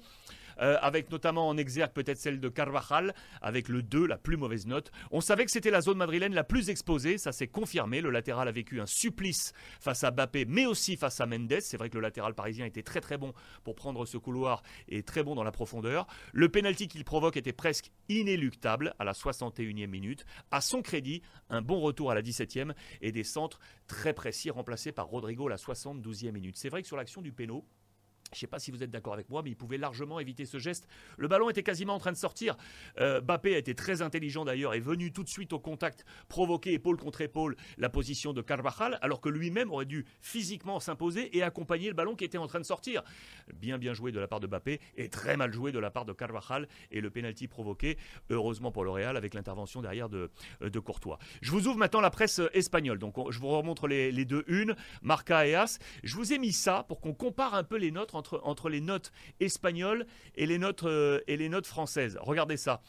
Euh, 0.60 0.76
avec 0.80 1.10
notamment 1.10 1.48
en 1.48 1.56
exergue 1.56 1.92
peut-être 1.92 2.18
celle 2.18 2.40
de 2.40 2.48
Carvajal, 2.48 3.14
avec 3.40 3.68
le 3.68 3.82
2, 3.82 4.06
la 4.06 4.18
plus 4.18 4.36
mauvaise 4.36 4.66
note. 4.66 4.90
On 5.10 5.20
savait 5.20 5.44
que 5.44 5.50
c'était 5.50 5.70
la 5.70 5.80
zone 5.80 5.98
madrilène 5.98 6.34
la 6.34 6.44
plus 6.44 6.70
exposée, 6.70 7.18
ça 7.18 7.32
s'est 7.32 7.48
confirmé. 7.48 8.00
Le 8.00 8.10
latéral 8.10 8.48
a 8.48 8.52
vécu 8.52 8.80
un 8.80 8.86
supplice 8.86 9.52
face 9.80 10.04
à 10.04 10.10
Bappé, 10.10 10.44
mais 10.44 10.66
aussi 10.66 10.96
face 10.96 11.20
à 11.20 11.26
Mendes. 11.26 11.60
C'est 11.60 11.76
vrai 11.76 11.90
que 11.90 11.96
le 11.96 12.02
latéral 12.02 12.34
parisien 12.34 12.66
était 12.66 12.82
très 12.82 13.00
très 13.00 13.18
bon 13.18 13.32
pour 13.62 13.74
prendre 13.74 14.04
ce 14.06 14.18
couloir 14.18 14.62
et 14.88 15.02
très 15.02 15.22
bon 15.22 15.34
dans 15.34 15.44
la 15.44 15.52
profondeur. 15.52 16.06
Le 16.32 16.48
penalty 16.48 16.88
qu'il 16.88 17.04
provoque 17.04 17.36
était 17.36 17.52
presque 17.52 17.90
inéluctable 18.08 18.94
à 18.98 19.04
la 19.04 19.12
61e 19.12 19.86
minute. 19.86 20.24
À 20.50 20.60
son 20.60 20.82
crédit, 20.82 21.22
un 21.50 21.62
bon 21.62 21.80
retour 21.80 22.10
à 22.10 22.14
la 22.14 22.22
17e 22.22 22.72
et 23.00 23.12
des 23.12 23.24
centres 23.24 23.58
très 23.86 24.12
précis 24.12 24.50
remplacés 24.50 24.92
par 24.92 25.06
Rodrigo 25.06 25.46
à 25.46 25.50
la 25.50 25.56
72e 25.56 26.32
minute. 26.32 26.56
C'est 26.56 26.68
vrai 26.68 26.82
que 26.82 26.88
sur 26.88 26.96
l'action 26.96 27.22
du 27.22 27.32
péno, 27.32 27.66
je 28.34 28.38
ne 28.38 28.40
sais 28.40 28.46
pas 28.46 28.58
si 28.58 28.70
vous 28.70 28.82
êtes 28.82 28.90
d'accord 28.90 29.14
avec 29.14 29.30
moi, 29.30 29.42
mais 29.42 29.50
il 29.50 29.56
pouvait 29.56 29.78
largement 29.78 30.20
éviter 30.20 30.44
ce 30.44 30.58
geste. 30.58 30.88
Le 31.16 31.28
ballon 31.28 31.48
était 31.50 31.62
quasiment 31.62 31.94
en 31.94 31.98
train 31.98 32.12
de 32.12 32.16
sortir. 32.16 32.56
Euh, 32.98 33.20
Bappé 33.20 33.54
a 33.54 33.58
été 33.58 33.74
très 33.74 34.02
intelligent 34.02 34.44
d'ailleurs, 34.44 34.74
est 34.74 34.80
venu 34.80 35.12
tout 35.12 35.22
de 35.22 35.28
suite 35.28 35.52
au 35.52 35.58
contact, 35.58 36.04
provoquer 36.28 36.72
épaule 36.72 36.96
contre 36.96 37.20
épaule 37.20 37.56
la 37.78 37.88
position 37.88 38.32
de 38.32 38.42
Carvajal, 38.42 38.98
alors 39.02 39.20
que 39.20 39.28
lui-même 39.28 39.70
aurait 39.70 39.84
dû 39.86 40.04
physiquement 40.20 40.80
s'imposer 40.80 41.36
et 41.36 41.42
accompagner 41.42 41.88
le 41.88 41.94
ballon 41.94 42.14
qui 42.14 42.24
était 42.24 42.38
en 42.38 42.46
train 42.46 42.60
de 42.60 42.64
sortir. 42.64 43.02
Bien 43.54 43.78
bien 43.78 43.94
joué 43.94 44.12
de 44.12 44.20
la 44.20 44.28
part 44.28 44.40
de 44.40 44.46
Bappé 44.46 44.80
et 44.96 45.08
très 45.08 45.36
mal 45.36 45.52
joué 45.52 45.72
de 45.72 45.78
la 45.78 45.90
part 45.90 46.04
de 46.04 46.12
Carvajal 46.12 46.68
et 46.90 47.00
le 47.00 47.10
penalty 47.10 47.48
provoqué, 47.48 47.98
heureusement 48.30 48.72
pour 48.72 48.84
le 48.84 48.90
Real, 48.90 49.16
avec 49.16 49.34
l'intervention 49.34 49.82
derrière 49.82 50.08
de, 50.08 50.30
euh, 50.62 50.70
de 50.70 50.78
Courtois. 50.78 51.18
Je 51.42 51.50
vous 51.50 51.68
ouvre 51.68 51.78
maintenant 51.78 52.00
la 52.00 52.10
presse 52.10 52.40
euh, 52.40 52.50
espagnole. 52.52 52.98
Donc 52.98 53.14
je 53.30 53.38
vous 53.38 53.48
remontre 53.48 53.86
les, 53.86 54.24
deux 54.24 54.44
unes, 54.46 54.74
Marca 55.02 55.46
et 55.46 55.54
As. 55.54 55.78
Je 56.02 56.16
vous 56.16 56.32
ai 56.32 56.38
mis 56.38 56.52
ça 56.52 56.84
pour 56.88 57.00
qu'on 57.00 57.14
compare 57.14 57.54
un 57.54 57.64
peu 57.64 57.76
les 57.76 57.90
notes 57.90 58.14
entre, 58.14 58.23
les 58.68 58.80
notes 58.80 59.12
espagnoles 59.40 60.06
et 60.34 60.46
les 60.46 60.58
notes, 60.58 60.84
euh, 60.84 61.20
et 61.26 61.36
les 61.36 61.48
notes 61.48 61.66
françaises. 61.66 62.18
Regardez 62.20 62.56
ça. 62.56 62.82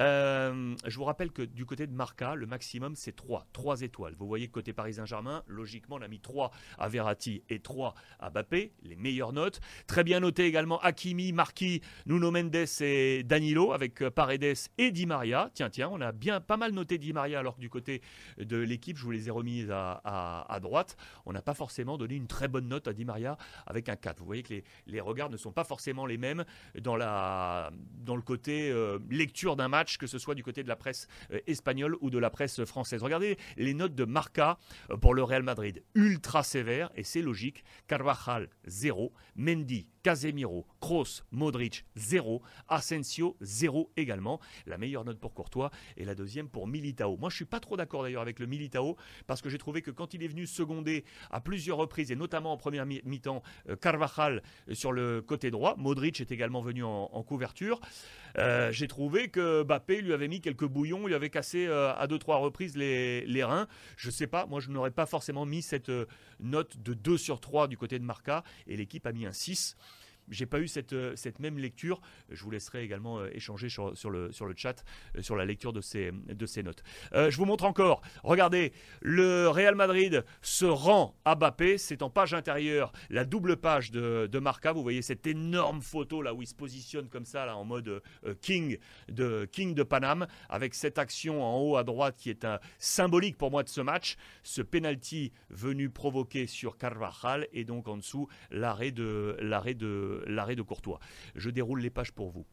Euh, 0.00 0.74
je 0.86 0.96
vous 0.96 1.04
rappelle 1.04 1.30
que 1.30 1.42
du 1.42 1.66
côté 1.66 1.86
de 1.86 1.92
Marca, 1.92 2.34
le 2.34 2.46
maximum 2.46 2.96
c'est 2.96 3.14
3, 3.14 3.46
3 3.52 3.82
étoiles. 3.82 4.14
Vous 4.18 4.26
voyez 4.26 4.48
que 4.48 4.52
côté 4.52 4.72
Paris 4.72 4.94
Saint-Germain, 4.94 5.42
logiquement 5.46 5.96
on 5.96 6.02
a 6.02 6.08
mis 6.08 6.20
3 6.20 6.50
à 6.78 6.88
Verratti 6.88 7.42
et 7.48 7.60
3 7.60 7.94
à 8.18 8.30
Bappé, 8.30 8.72
les 8.82 8.96
meilleures 8.96 9.32
notes. 9.32 9.60
Très 9.86 10.04
bien 10.04 10.20
noté 10.20 10.46
également 10.46 10.80
Hakimi, 10.80 11.32
Marquis, 11.32 11.80
Nuno 12.06 12.30
Mendes 12.30 12.54
et 12.80 13.22
Danilo 13.22 13.72
avec 13.72 14.02
euh, 14.02 14.10
Paredes 14.10 14.56
et 14.78 14.90
Di 14.90 15.06
Maria. 15.06 15.50
Tiens, 15.54 15.70
tiens, 15.70 15.88
on 15.92 16.00
a 16.00 16.12
bien 16.12 16.40
pas 16.40 16.56
mal 16.56 16.72
noté 16.72 16.98
Di 16.98 17.12
Maria 17.12 17.38
alors 17.38 17.56
que 17.56 17.60
du 17.60 17.70
côté 17.70 18.02
de 18.38 18.56
l'équipe, 18.56 18.96
je 18.96 19.04
vous 19.04 19.10
les 19.10 19.28
ai 19.28 19.30
remis 19.30 19.66
à, 19.70 20.44
à, 20.48 20.60
droite. 20.60 20.96
On 21.26 21.32
n'a 21.32 21.42
pas 21.42 21.54
forcément 21.54 21.98
donné 21.98 22.14
une 22.14 22.26
très 22.26 22.48
bonne 22.48 22.68
note 22.68 22.88
à 22.88 22.92
Di 22.92 23.04
Maria 23.04 23.36
avec 23.66 23.88
un 23.88 23.96
4. 23.96 24.18
Vous 24.18 24.26
voyez 24.26 24.42
que 24.42 24.54
les, 24.54 24.63
les 24.86 25.00
regards 25.00 25.30
ne 25.30 25.36
sont 25.36 25.52
pas 25.52 25.64
forcément 25.64 26.06
les 26.06 26.18
mêmes 26.18 26.44
dans, 26.80 26.96
le 26.96 28.22
côté 28.22 28.70
euh, 28.70 28.98
lecture 29.10 29.56
d'un 29.56 29.68
match 29.68 29.98
que 29.98 30.06
ce 30.06 30.18
soit 30.18 30.34
du 30.34 30.42
côté 30.42 30.62
de 30.62 30.68
la 30.68 30.76
presse 30.76 31.08
euh, 31.32 31.40
espagnole 31.46 31.96
ou 32.00 32.10
de 32.10 32.18
la 32.18 32.30
presse 32.30 32.64
française. 32.64 33.02
Regardez 33.02 33.36
les 33.56 33.74
notes 33.74 33.94
de 33.94 34.04
Marca 34.04 34.58
euh, 34.90 34.96
pour 34.96 35.14
le 35.14 35.22
Real 35.22 35.42
Madrid. 35.42 35.82
Ultra 35.94 36.42
sévère, 36.42 36.90
et 36.94 37.04
c'est 37.04 37.22
logique. 37.22 37.64
Carvajal, 37.86 38.48
0. 38.66 39.12
Mendy, 39.36 39.88
Casemiro, 40.04 40.66
Kroos, 40.80 41.22
Modric, 41.32 41.86
0. 41.96 42.42
Asensio, 42.68 43.36
0 43.40 43.90
également. 43.96 44.38
La 44.66 44.76
meilleure 44.76 45.02
note 45.06 45.18
pour 45.18 45.32
Courtois 45.32 45.70
et 45.96 46.04
la 46.04 46.14
deuxième 46.14 46.50
pour 46.50 46.66
Militao. 46.68 47.16
Moi, 47.16 47.30
je 47.30 47.36
suis 47.36 47.46
pas 47.46 47.58
trop 47.58 47.78
d'accord 47.78 48.02
d'ailleurs 48.02 48.20
avec 48.20 48.38
le 48.38 48.44
Militao 48.44 48.98
parce 49.26 49.40
que 49.40 49.48
j'ai 49.48 49.56
trouvé 49.56 49.80
que 49.80 49.90
quand 49.90 50.12
il 50.12 50.22
est 50.22 50.28
venu 50.28 50.46
seconder 50.46 51.06
à 51.30 51.40
plusieurs 51.40 51.78
reprises 51.78 52.12
et 52.12 52.16
notamment 52.16 52.52
en 52.52 52.58
première 52.58 52.84
mi-temps 52.84 53.42
euh, 53.70 53.76
Carvajal 53.76 54.42
euh, 54.68 54.74
sur 54.74 54.92
le 54.92 55.22
côté 55.22 55.50
droit, 55.50 55.74
Modric 55.78 56.20
est 56.20 56.30
également 56.30 56.60
venu 56.60 56.84
en, 56.84 57.22
couverture. 57.22 57.80
Euh, 58.36 58.70
j'ai 58.72 58.88
trouvé 58.88 59.28
que 59.28 59.62
Bappé 59.62 60.02
lui 60.02 60.12
avait 60.12 60.28
mis 60.28 60.42
quelques 60.42 60.66
bouillons, 60.66 61.06
lui 61.06 61.14
avait 61.14 61.30
cassé 61.30 61.66
à 61.66 62.06
deux 62.06 62.18
trois 62.18 62.36
reprises 62.36 62.76
les, 62.76 63.44
reins. 63.44 63.66
Je 63.96 64.10
sais 64.10 64.26
pas, 64.26 64.44
moi 64.44 64.60
je 64.60 64.70
n'aurais 64.70 64.90
pas 64.90 65.06
forcément 65.06 65.46
mis 65.46 65.62
cette 65.62 65.90
note 66.40 66.76
de 66.82 66.92
2 66.92 67.16
sur 67.16 67.40
3 67.40 67.68
du 67.68 67.78
côté 67.78 67.98
de 67.98 68.04
Marca 68.04 68.44
et 68.66 68.76
l'équipe 68.76 69.06
a 69.06 69.12
mis 69.12 69.24
un 69.24 69.32
6 69.32 69.76
j'ai 70.30 70.46
pas 70.46 70.60
eu 70.60 70.68
cette, 70.68 70.92
euh, 70.92 71.12
cette 71.16 71.38
même 71.38 71.58
lecture. 71.58 72.00
Je 72.30 72.42
vous 72.42 72.50
laisserai 72.50 72.82
également 72.82 73.18
euh, 73.18 73.28
échanger 73.32 73.68
sur, 73.68 73.92
le, 74.10 74.32
sur 74.32 74.46
le 74.46 74.54
chat 74.56 74.84
euh, 75.16 75.22
sur 75.22 75.36
la 75.36 75.44
lecture 75.44 75.72
de 75.72 75.80
ces, 75.80 76.12
de 76.12 76.46
ces 76.46 76.62
notes. 76.62 76.82
je 77.12 77.36
vous 77.36 77.44
montre 77.44 77.64
encore. 77.64 78.02
Regardez, 78.22 78.72
le 79.00 79.48
Real 79.48 79.74
Madrid 79.74 80.24
se 80.42 80.64
rend 80.64 81.14
à 81.24 81.34
Bappé. 81.34 81.78
C'est 81.78 82.02
en 82.02 82.10
page 82.10 82.34
intérieure, 82.34 82.92
la 83.10 83.24
double 83.24 83.56
page 83.56 83.90
de, 83.90 84.28
de, 84.30 84.38
Marca. 84.38 84.72
Vous 84.72 84.82
voyez 84.82 85.02
cette 85.02 85.26
énorme 85.26 85.80
photo 85.80 86.22
là 86.22 86.34
où 86.34 86.42
il 86.42 86.46
se 86.46 86.54
positionne 86.54 87.08
comme 87.08 87.24
ça, 87.24 87.46
là, 87.46 87.56
en 87.56 87.64
mode 87.64 88.02
King, 88.40 88.78
de, 89.08 89.48
King 89.50 89.74
de 89.74 89.82
Paname, 89.82 90.26
avec 90.48 90.74
cette 90.74 90.98
action 90.98 91.42
en 91.42 91.60
haut 91.60 91.76
à 91.76 91.84
droite 91.84 92.16
qui 92.16 92.30
est 92.30 92.44
un, 92.44 92.58
symbolique 92.78 93.36
pour 93.38 93.50
moi 93.50 93.62
de 93.62 93.68
ce 93.68 93.80
match. 93.80 94.16
Ce 94.42 94.62
penalty 94.62 95.32
venu 95.50 95.90
provoquer 95.90 96.46
sur 96.46 96.76
Carvajal 96.76 97.48
et 97.52 97.64
donc 97.64 97.88
en 97.88 97.96
dessous 97.96 98.28
l'arrêt 98.50 98.90
de, 98.90 99.36
l'arrêt 99.40 99.74
de 99.74 100.13
l'arrêt 100.26 100.56
de 100.56 100.62
Courtois. 100.62 101.00
Je 101.34 101.50
déroule 101.50 101.80
les 101.80 101.90
pages 101.90 102.12
pour 102.12 102.30
vous. 102.30 102.46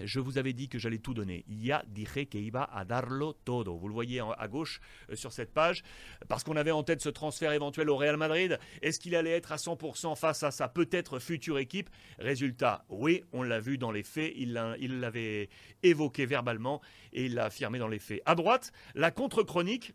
Je 0.00 0.20
vous 0.20 0.38
avais 0.38 0.54
dit 0.54 0.68
que 0.68 0.78
j'allais 0.78 0.98
tout 0.98 1.12
donner. 1.12 1.44
Ya 1.48 1.84
dije 1.86 2.26
que 2.26 2.38
iba 2.38 2.64
a 2.64 2.84
darlo 2.84 3.34
todo. 3.44 3.76
Vous 3.76 3.88
le 3.88 3.94
voyez 3.94 4.20
à 4.20 4.48
gauche 4.48 4.80
euh, 5.10 5.16
sur 5.16 5.32
cette 5.32 5.52
page. 5.52 5.82
Parce 6.28 6.44
qu'on 6.44 6.56
avait 6.56 6.70
en 6.70 6.82
tête 6.82 7.02
ce 7.02 7.10
transfert 7.10 7.52
éventuel 7.52 7.90
au 7.90 7.96
Real 7.96 8.16
Madrid. 8.16 8.58
Est-ce 8.80 8.98
qu'il 8.98 9.14
allait 9.14 9.32
être 9.32 9.52
à 9.52 9.56
100% 9.56 10.16
face 10.16 10.42
à 10.42 10.50
sa 10.50 10.68
peut-être 10.68 11.18
future 11.18 11.58
équipe? 11.58 11.90
Résultat, 12.18 12.86
oui, 12.88 13.22
on 13.32 13.42
l'a 13.42 13.60
vu 13.60 13.76
dans 13.76 13.90
les 13.90 14.02
faits. 14.02 14.32
Il 14.36 14.54
l'avait 14.54 15.50
évoqué 15.82 16.24
verbalement 16.24 16.80
et 17.12 17.26
il 17.26 17.34
l'a 17.34 17.46
affirmé 17.46 17.78
dans 17.78 17.88
les 17.88 17.98
faits. 17.98 18.22
À 18.24 18.34
droite, 18.34 18.72
la 18.94 19.10
contre-chronique. 19.10 19.92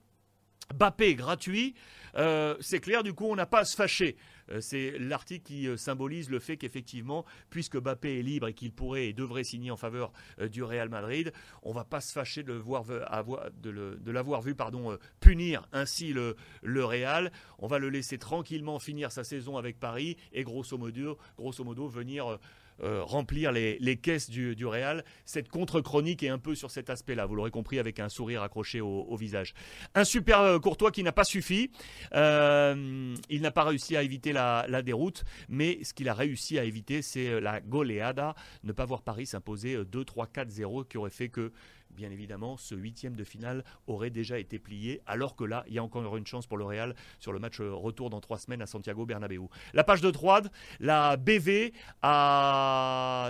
Bappé 0.76 1.16
gratuit, 1.16 1.76
euh, 2.16 2.56
c'est 2.60 2.80
clair, 2.80 3.04
du 3.04 3.14
coup, 3.14 3.26
on 3.26 3.36
n'a 3.36 3.46
pas 3.46 3.60
à 3.60 3.66
se 3.66 3.76
fâcher. 3.76 4.18
Euh, 4.50 4.60
c'est 4.62 4.98
l'article 5.00 5.46
qui 5.46 5.68
euh, 5.68 5.78
symbolise 5.78 6.30
le 6.30 6.40
fait 6.40 6.58
qu'effectivement, 6.58 7.26
puisque 7.50 7.78
Bappé 7.78 8.20
est 8.20 8.22
libre 8.22 8.48
et 8.48 8.54
qu'il 8.54 8.72
pourrait 8.72 9.08
et 9.08 9.14
devrait 9.14 9.44
signer 9.44 9.72
en 9.72 9.78
faveur 9.78 10.12
du 10.50 10.64
Real 10.64 10.90
Madrid, 10.90 11.32
on 11.64 11.74
va 11.74 11.84
pas 11.84 12.02
se 12.02 12.12
fâcher 12.12 12.44
de, 12.44 14.12
l'avoir 14.12 14.42
vu 14.42 14.56
pardon, 14.56 14.98
punir 15.20 15.68
ainsi 15.74 16.14
le, 16.14 16.36
le 16.64 16.86
Real. 16.86 17.32
On 17.60 17.68
va 17.68 17.80
le 17.80 17.90
laisser 17.90 18.18
tranquillement 18.18 18.80
finir 18.80 19.12
sa 19.12 19.24
saison 19.24 19.58
avec 19.58 19.80
Paris 19.80 20.18
et 20.34 20.44
grosso 20.44 20.78
modo, 20.78 21.18
grosso 21.38 21.64
modo 21.64 21.88
venir 21.88 22.40
euh, 22.84 23.04
remplir 23.04 23.52
les, 23.52 23.98
caisses 23.98 24.30
du, 24.30 24.66
Real. 24.66 25.04
Cette 25.26 25.50
contre-chronique 25.50 26.24
est 26.24 26.30
un 26.30 26.38
peu 26.38 26.56
sur 26.56 26.72
cet 26.72 26.90
aspect-là, 26.90 27.26
vous 27.26 27.36
l'aurez 27.36 27.52
compris, 27.52 27.80
avec 27.80 28.00
un 28.00 28.10
sourire 28.10 28.44
accroché 28.44 28.82
au, 28.82 29.16
visage. 29.16 29.54
Un 29.96 30.04
super 30.04 30.42
euh, 30.42 30.60
Courtois 30.60 30.92
qui 30.92 31.04
n'a 31.04 31.12
pas 31.12 31.24
suffi. 31.24 31.72
Euh, 32.14 33.16
il 33.30 33.42
n'a 33.42 33.52
pas 33.52 33.64
réussi 33.64 33.96
à 33.98 34.04
éviter 34.04 34.34
la, 34.34 34.66
la 34.68 34.82
déroute, 34.82 35.24
mais 35.50 35.84
ce 35.84 35.94
qu'il 35.94 36.10
a 36.10 36.14
réussi 36.14 36.60
à 36.60 36.64
éviter, 36.64 37.02
c'est 37.02 37.40
la 37.42 37.62
goleada, 37.62 38.36
ne 38.64 38.72
pas 38.72 38.86
voir 38.86 39.02
Paris 39.02 39.26
s'imposer 39.26 39.84
2, 39.84 40.06
3, 40.06 40.28
4, 40.28 40.50
0, 40.50 40.84
qui 40.84 40.98
aurait 40.98 41.10
fait 41.10 41.30
que 41.30 41.52
bien 41.98 42.12
évidemment, 42.12 42.56
ce 42.56 42.76
huitième 42.76 43.16
de 43.16 43.24
finale 43.24 43.66
aurait 43.88 44.12
déjà 44.12 44.40
été 44.40 44.60
plié, 44.60 45.02
alors 45.06 45.36
que 45.36 45.44
là, 45.44 45.66
il 45.68 45.74
y 45.74 45.80
a 45.80 45.84
encore 45.84 46.16
une 46.16 46.28
chance 46.28 46.48
pour 46.48 46.58
le 46.58 46.64
Real 46.64 46.96
sur 47.20 47.34
le 47.34 47.40
match 47.40 47.60
retour 47.60 48.10
dans 48.10 48.22
trois 48.22 48.38
semaines 48.38 48.62
à 48.62 48.68
Santiago 48.68 49.06
Bernabéu. 49.06 49.50
La 49.74 49.84
page 49.84 50.02
de 50.02 50.12
Troide, 50.12 50.52
la 50.80 51.18
BV 51.18 51.74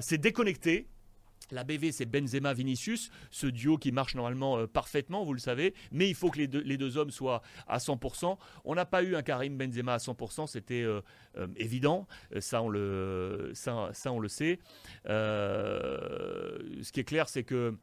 s'est 0.01 0.17
déconnectée 0.17 0.87
la 1.51 1.63
BV, 1.63 1.91
c'est 1.91 2.05
Benzema 2.05 2.53
Vinicius, 2.53 3.09
ce 3.31 3.47
duo 3.47 3.77
qui 3.77 3.91
marche 3.91 4.15
normalement 4.15 4.57
euh, 4.57 4.67
parfaitement, 4.67 5.23
vous 5.23 5.33
le 5.33 5.39
savez, 5.39 5.73
mais 5.91 6.09
il 6.09 6.15
faut 6.15 6.29
que 6.29 6.39
les 6.39 6.47
deux, 6.47 6.97
hommes 6.97 7.11
soient 7.11 7.41
à 7.67 7.77
100%. 7.77 8.37
On 8.65 8.75
n'a 8.75 8.85
pas 8.85 9.03
eu 9.03 9.15
un 9.15 9.21
Karim 9.21 9.57
Benzema 9.57 9.93
à 9.93 9.97
100%, 9.97 10.47
c'était 10.47 10.81
euh, 10.81 11.01
euh, 11.37 11.47
évident, 11.55 12.07
ça 12.39 12.61
on 12.61 12.69
le, 12.69 13.51
ça, 13.53 13.89
ça 13.93 14.11
on 14.11 14.19
le 14.19 14.27
sait. 14.27 14.59
ce 15.05 16.91
qui 16.91 16.99
est 16.99 17.05
clair, 17.05 17.29
c'est 17.29 17.43
que 17.43 17.77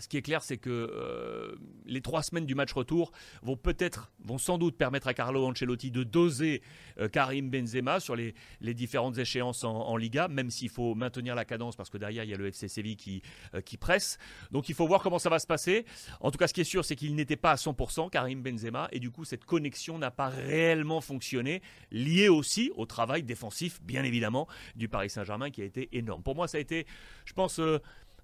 ce 0.00 0.08
qui 0.08 0.16
est 0.16 0.22
clair, 0.22 0.42
c'est 0.42 0.56
que 0.56 0.70
euh, 0.70 1.54
les 1.84 2.00
trois 2.00 2.22
semaines 2.22 2.44
du 2.44 2.56
match 2.56 2.72
retour 2.72 3.12
vont 3.42 3.56
peut-être, 3.56 4.10
vont 4.24 4.36
sans 4.36 4.58
doute 4.58 4.76
permettre 4.76 5.06
à 5.06 5.14
Carlo 5.14 5.46
Ancelotti 5.46 5.92
de 5.92 6.02
doser 6.02 6.60
euh, 6.98 7.08
Karim 7.08 7.50
Benzema 7.50 8.00
sur 8.00 8.16
les, 8.16 8.34
différentes 8.60 9.16
échéances 9.16 9.62
en, 9.62 9.96
Liga, 9.96 10.26
même 10.26 10.50
s'il 10.50 10.70
faut 10.70 10.94
maintenir 10.94 11.34
la 11.34 11.44
cadence 11.44 11.76
parce 11.76 11.88
que 11.88 11.98
derrière 11.98 12.24
il 12.24 12.30
y 12.30 12.34
a 12.34 12.36
le 12.36 12.48
FC 12.48 12.68
Séville 12.68 12.96
qui, 12.96 13.22
euh, 13.54 13.60
qui 13.60 13.76
presse. 13.76 14.18
Donc 14.50 14.68
il 14.68 14.74
faut 14.74 14.88
voir 14.88 15.02
comment 15.02 15.20
ça 15.20 15.30
va 15.30 15.38
se 15.38 15.46
passer. 15.46 15.86
En 16.20 16.32
tout 16.32 16.38
cas, 16.38 16.48
ce 16.48 16.52
qui 16.52 16.62
est 16.62 16.64
sûr, 16.64 16.84
c'est 16.84 16.96
qu'il 16.96 17.14
n'était 17.14 17.36
pas 17.36 17.52
à 17.52 17.54
100% 17.54 18.10
Karim 18.10 18.42
Benzema 18.42 18.88
et 18.90 18.98
du 18.98 19.10
coup 19.10 19.24
cette 19.24 19.44
connexion 19.44 19.98
n'a 19.98 20.10
pas 20.10 20.28
réellement 20.28 21.00
fonctionné, 21.00 21.62
lié 21.92 22.28
aussi 22.28 22.72
au 22.74 22.86
travail 22.86 23.22
défensif, 23.22 23.80
bien 23.82 24.02
évidemment, 24.02 24.48
du 24.74 24.88
Paris 24.88 25.10
Saint-Germain 25.10 25.50
qui 25.50 25.62
a 25.62 25.64
été 25.64 25.88
énorme. 25.96 26.24
Pour 26.24 26.34
moi, 26.34 26.48
ça 26.48 26.58
a 26.58 26.60
été, 26.60 26.86
je 27.24 27.32
pense 27.32 27.60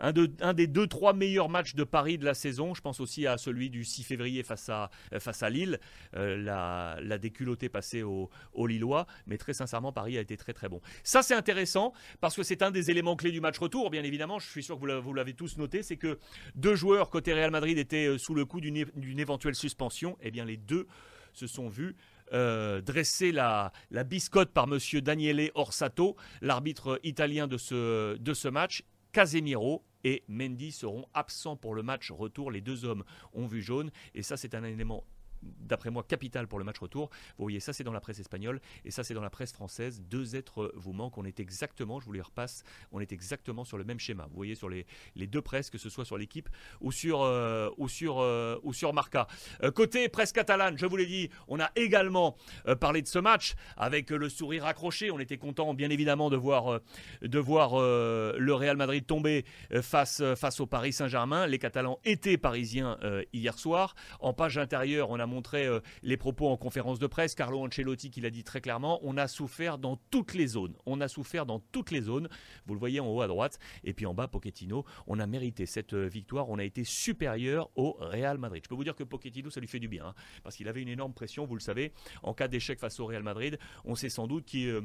un, 0.02 0.52
des 0.52 0.66
deux, 0.66 0.86
trois 0.86 1.12
meilleurs 1.12 1.48
matchs 1.48 1.74
de 1.74 1.84
Paris 1.84 2.18
de 2.18 2.24
la 2.24 2.34
saison. 2.34 2.74
Je 2.74 2.80
pense 2.80 3.00
aussi 3.00 3.26
à 3.26 3.38
celui 3.38 3.70
du 3.70 3.84
6 3.84 4.02
février 4.02 4.42
face 4.42 4.68
à, 4.68 4.90
euh, 5.12 5.48
Lille. 5.48 5.78
Euh, 6.16 6.36
la, 6.36 6.96
la 7.00 7.18
déculottée 7.18 7.68
passée 7.68 8.02
au, 8.02 8.28
Lillois. 8.66 9.06
Mais 9.26 9.38
très 9.38 9.52
sincèrement, 9.52 9.92
Paris 9.92 10.18
a 10.18 10.20
été 10.20 10.36
très 10.36 10.52
très 10.52 10.68
bon. 10.68 10.80
Ça, 11.04 11.22
c'est 11.22 11.34
intéressant 11.34 11.92
parce 12.20 12.34
que 12.34 12.42
c'est 12.42 12.62
un 12.62 12.70
des 12.70 12.90
éléments 12.90 13.16
clés 13.16 13.30
du 13.30 13.40
match 13.40 13.58
retour, 13.58 13.90
bien 13.90 14.02
évidemment. 14.02 14.38
Je 14.38 14.48
suis 14.48 14.62
sûr 14.62 14.78
que 14.78 14.98
vous 14.98 15.14
l'avez 15.14 15.34
tous 15.34 15.56
noté. 15.56 15.82
C'est 15.82 15.96
que 15.96 16.18
deux 16.56 16.74
joueurs 16.74 17.10
côté 17.10 17.32
Real 17.32 17.50
Madrid 17.50 17.78
étaient 17.78 18.06
euh, 18.06 18.18
sous 18.18 18.34
le 18.34 18.44
coup 18.44 18.60
d'une 18.60 19.18
éventuelle 19.18 19.54
suspension. 19.54 20.18
Eh 20.20 20.30
bien, 20.30 20.44
les 20.44 20.56
deux 20.56 20.86
se 21.32 21.46
sont 21.46 21.68
vus 21.68 21.94
dresser 22.32 23.30
la, 23.30 23.72
biscotte 24.06 24.52
par 24.52 24.66
monsieur 24.66 25.02
Daniele 25.02 25.50
Orsato, 25.54 26.16
l'arbitre 26.40 26.98
italien 27.02 27.46
de 27.46 27.58
ce, 27.58 28.16
de 28.16 28.32
ce 28.32 28.48
match. 28.48 28.84
Casemiro 29.12 29.84
et 30.04 30.24
Mendy 30.28 30.72
seront 30.72 31.06
absents 31.14 31.56
pour 31.56 31.74
le 31.74 31.82
match 31.82 32.10
retour. 32.10 32.50
Les 32.50 32.60
deux 32.60 32.84
hommes 32.84 33.04
ont 33.32 33.46
vu 33.46 33.62
jaune 33.62 33.90
et 34.14 34.22
ça 34.22 34.36
c'est 34.36 34.54
un 34.54 34.64
élément 34.64 35.04
d'après 35.42 35.90
moi, 35.90 36.02
capital 36.02 36.46
pour 36.48 36.58
le 36.58 36.64
match 36.64 36.78
retour. 36.78 37.10
Vous 37.38 37.44
voyez, 37.44 37.60
ça 37.60 37.72
c'est 37.72 37.84
dans 37.84 37.92
la 37.92 38.00
presse 38.00 38.18
espagnole 38.18 38.60
et 38.84 38.90
ça 38.90 39.04
c'est 39.04 39.14
dans 39.14 39.22
la 39.22 39.30
presse 39.30 39.52
française. 39.52 40.02
Deux 40.08 40.36
êtres 40.36 40.72
vous 40.76 40.92
manquent. 40.92 41.18
On 41.18 41.24
est 41.24 41.40
exactement, 41.40 42.00
je 42.00 42.06
vous 42.06 42.12
les 42.12 42.20
repasse, 42.20 42.64
on 42.92 43.00
est 43.00 43.12
exactement 43.12 43.64
sur 43.64 43.78
le 43.78 43.84
même 43.84 43.98
schéma. 43.98 44.26
Vous 44.30 44.36
voyez 44.36 44.54
sur 44.54 44.68
les, 44.68 44.86
les 45.16 45.26
deux 45.26 45.42
presses, 45.42 45.70
que 45.70 45.78
ce 45.78 45.90
soit 45.90 46.04
sur 46.04 46.18
l'équipe 46.18 46.48
ou 46.80 46.92
sur, 46.92 47.22
euh, 47.22 47.70
ou 47.78 47.88
sur, 47.88 48.20
euh, 48.20 48.58
ou 48.62 48.72
sur 48.72 48.92
Marca. 48.92 49.26
Euh, 49.62 49.70
côté 49.70 50.08
presse 50.08 50.32
catalane, 50.32 50.76
je 50.78 50.86
vous 50.86 50.96
l'ai 50.96 51.06
dit, 51.06 51.30
on 51.48 51.60
a 51.60 51.70
également 51.76 52.36
parlé 52.80 53.02
de 53.02 53.08
ce 53.08 53.18
match 53.18 53.54
avec 53.76 54.10
le 54.10 54.28
sourire 54.28 54.66
accroché. 54.66 55.10
On 55.10 55.18
était 55.18 55.38
content, 55.38 55.74
bien 55.74 55.90
évidemment, 55.90 56.30
de 56.30 56.36
voir, 56.36 56.80
de 57.22 57.38
voir 57.38 57.78
le 57.78 58.54
Real 58.54 58.76
Madrid 58.76 59.06
tomber 59.06 59.44
face, 59.80 60.22
face 60.36 60.60
au 60.60 60.66
Paris 60.66 60.92
Saint-Germain. 60.92 61.46
Les 61.46 61.58
Catalans 61.58 61.98
étaient 62.04 62.36
parisiens 62.36 62.98
hier 63.32 63.58
soir. 63.58 63.94
En 64.20 64.32
page 64.32 64.58
intérieure, 64.58 65.10
on 65.10 65.18
a 65.18 65.26
montré 65.32 65.66
euh, 65.66 65.80
les 66.02 66.16
propos 66.16 66.48
en 66.48 66.56
conférence 66.56 66.98
de 66.98 67.06
presse. 67.06 67.34
Carlo 67.34 67.64
Ancelotti 67.64 68.10
qui 68.10 68.20
l'a 68.20 68.30
dit 68.30 68.44
très 68.44 68.60
clairement, 68.60 69.00
on 69.02 69.16
a 69.16 69.26
souffert 69.26 69.78
dans 69.78 69.96
toutes 70.10 70.34
les 70.34 70.46
zones. 70.46 70.74
On 70.86 71.00
a 71.00 71.08
souffert 71.08 71.46
dans 71.46 71.60
toutes 71.72 71.90
les 71.90 72.02
zones. 72.02 72.28
Vous 72.66 72.74
le 72.74 72.80
voyez 72.80 73.00
en 73.00 73.08
haut 73.08 73.22
à 73.22 73.26
droite. 73.26 73.58
Et 73.84 73.94
puis 73.94 74.06
en 74.06 74.14
bas, 74.14 74.28
Pochettino, 74.28 74.84
on 75.06 75.18
a 75.18 75.26
mérité 75.26 75.66
cette 75.66 75.94
euh, 75.94 76.06
victoire. 76.06 76.50
On 76.50 76.58
a 76.58 76.64
été 76.64 76.84
supérieur 76.84 77.70
au 77.76 77.96
Real 77.98 78.38
Madrid. 78.38 78.62
Je 78.64 78.68
peux 78.68 78.74
vous 78.74 78.84
dire 78.84 78.94
que 78.94 79.04
Pochettino, 79.04 79.50
ça 79.50 79.60
lui 79.60 79.68
fait 79.68 79.80
du 79.80 79.88
bien. 79.88 80.06
Hein, 80.06 80.14
parce 80.42 80.56
qu'il 80.56 80.68
avait 80.68 80.82
une 80.82 80.88
énorme 80.88 81.14
pression, 81.14 81.46
vous 81.46 81.54
le 81.54 81.60
savez. 81.60 81.92
En 82.22 82.34
cas 82.34 82.48
d'échec 82.48 82.78
face 82.78 83.00
au 83.00 83.06
Real 83.06 83.22
Madrid, 83.22 83.58
on 83.84 83.94
sait 83.94 84.10
sans 84.10 84.26
doute 84.26 84.50
que 84.50 84.58
euh, 84.58 84.80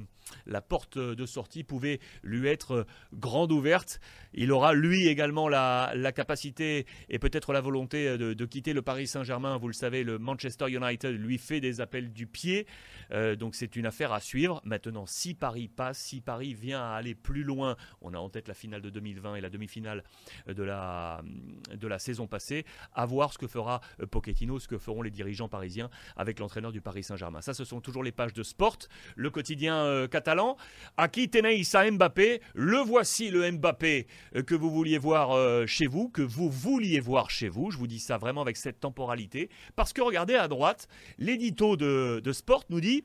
la 0.46 0.62
porte 0.62 0.98
de 0.98 1.25
sortie 1.25 1.63
pouvait 1.63 2.00
lui 2.24 2.48
être 2.48 2.86
grande 3.13 3.51
ouverte. 3.51 4.00
Il 4.34 4.51
aura 4.51 4.74
lui 4.74 5.08
également 5.08 5.50
la, 5.50 5.92
capacité 6.16 6.86
et 7.10 7.20
peut-être 7.20 7.51
la 7.51 7.62
volonté 7.62 8.18
de, 8.18 8.34
de 8.34 8.46
quitter 8.46 8.74
le 8.74 8.82
Paris 8.82 9.08
Saint-Germain, 9.08 9.58
vous 9.58 9.68
le 9.68 9.74
savez, 9.74 10.04
le 10.04 10.18
Manchester 10.18 10.37
Manchester 10.38 10.70
United 10.70 11.20
lui 11.20 11.39
fait 11.39 11.60
des 11.60 11.82
appels 11.82 12.13
du 12.13 12.27
pied. 12.27 12.67
donc 13.39 13.56
c'est 13.56 13.75
une 13.75 13.88
affaire 13.88 14.13
à 14.13 14.20
suivre. 14.20 14.62
Maintenant, 14.65 15.08
si 15.08 15.34
Paris 15.34 15.67
passe, 15.67 15.98
si 15.98 16.22
Paris 16.22 16.53
vient 16.53 16.79
à 16.79 16.96
aller 16.96 17.15
plus 17.15 17.44
loin, 17.44 17.75
on 18.01 18.13
a 18.13 18.17
en 18.17 18.29
tête 18.29 18.48
la 18.48 18.53
finale 18.53 18.82
de 18.82 18.91
2020 18.91 19.36
et 19.36 19.41
la 19.41 19.50
demi-finale 19.50 20.03
de 20.48 20.62
la, 20.62 21.24
de 21.74 21.88
la 21.88 21.98
saison 21.98 22.27
passée, 22.27 22.65
à 22.94 23.06
voir 23.08 23.34
ce 23.34 23.39
que 23.39 23.48
fera 23.48 23.82
Pochettino, 24.12 24.60
ce 24.60 24.67
que 24.67 24.77
feront 24.77 25.01
les 25.01 25.10
dirigeants 25.10 25.50
parisiens 25.50 25.89
avec 26.15 26.39
l'entraîneur 26.39 26.72
du 26.72 26.82
Paris 26.82 27.03
Saint-Germain. 27.03 27.41
Ça, 27.41 27.56
ce 27.56 27.65
sont 27.65 27.82
toujours 27.82 28.03
les 28.03 28.12
pages 28.12 28.34
de 28.34 28.44
sport, 28.44 28.77
le 29.15 29.32
quotidien 29.32 30.08
catalan. 30.12 30.56
Aki 30.98 31.29
teneis 31.29 31.63
à 31.74 31.89
Mbappé, 31.89 32.41
le 32.53 32.77
voici 32.77 33.32
le 33.32 33.50
Mbappé 33.51 34.06
que 34.46 34.53
vous 34.53 34.70
vouliez 34.70 35.00
voir 35.00 35.67
chez 35.67 35.88
vous, 35.88 36.10
que 36.10 36.22
vous 36.22 36.51
vouliez 36.51 37.00
voir 37.00 37.32
chez 37.32 37.50
vous. 37.50 37.72
Je 37.72 37.77
vous 37.77 37.88
dis 37.88 38.00
ça 38.00 38.20
vraiment 38.20 38.41
avec 38.41 38.58
cette 38.58 38.79
temporalité. 38.79 39.50
Parce 39.75 39.94
que 39.94 40.01
regardez 40.01 40.26
à 40.36 40.48
droite, 40.48 40.88
l'édito 41.17 41.77
de, 41.77 42.22
de 42.24 42.31
Sport 42.34 42.63
nous 42.69 42.81
dit 42.81 43.03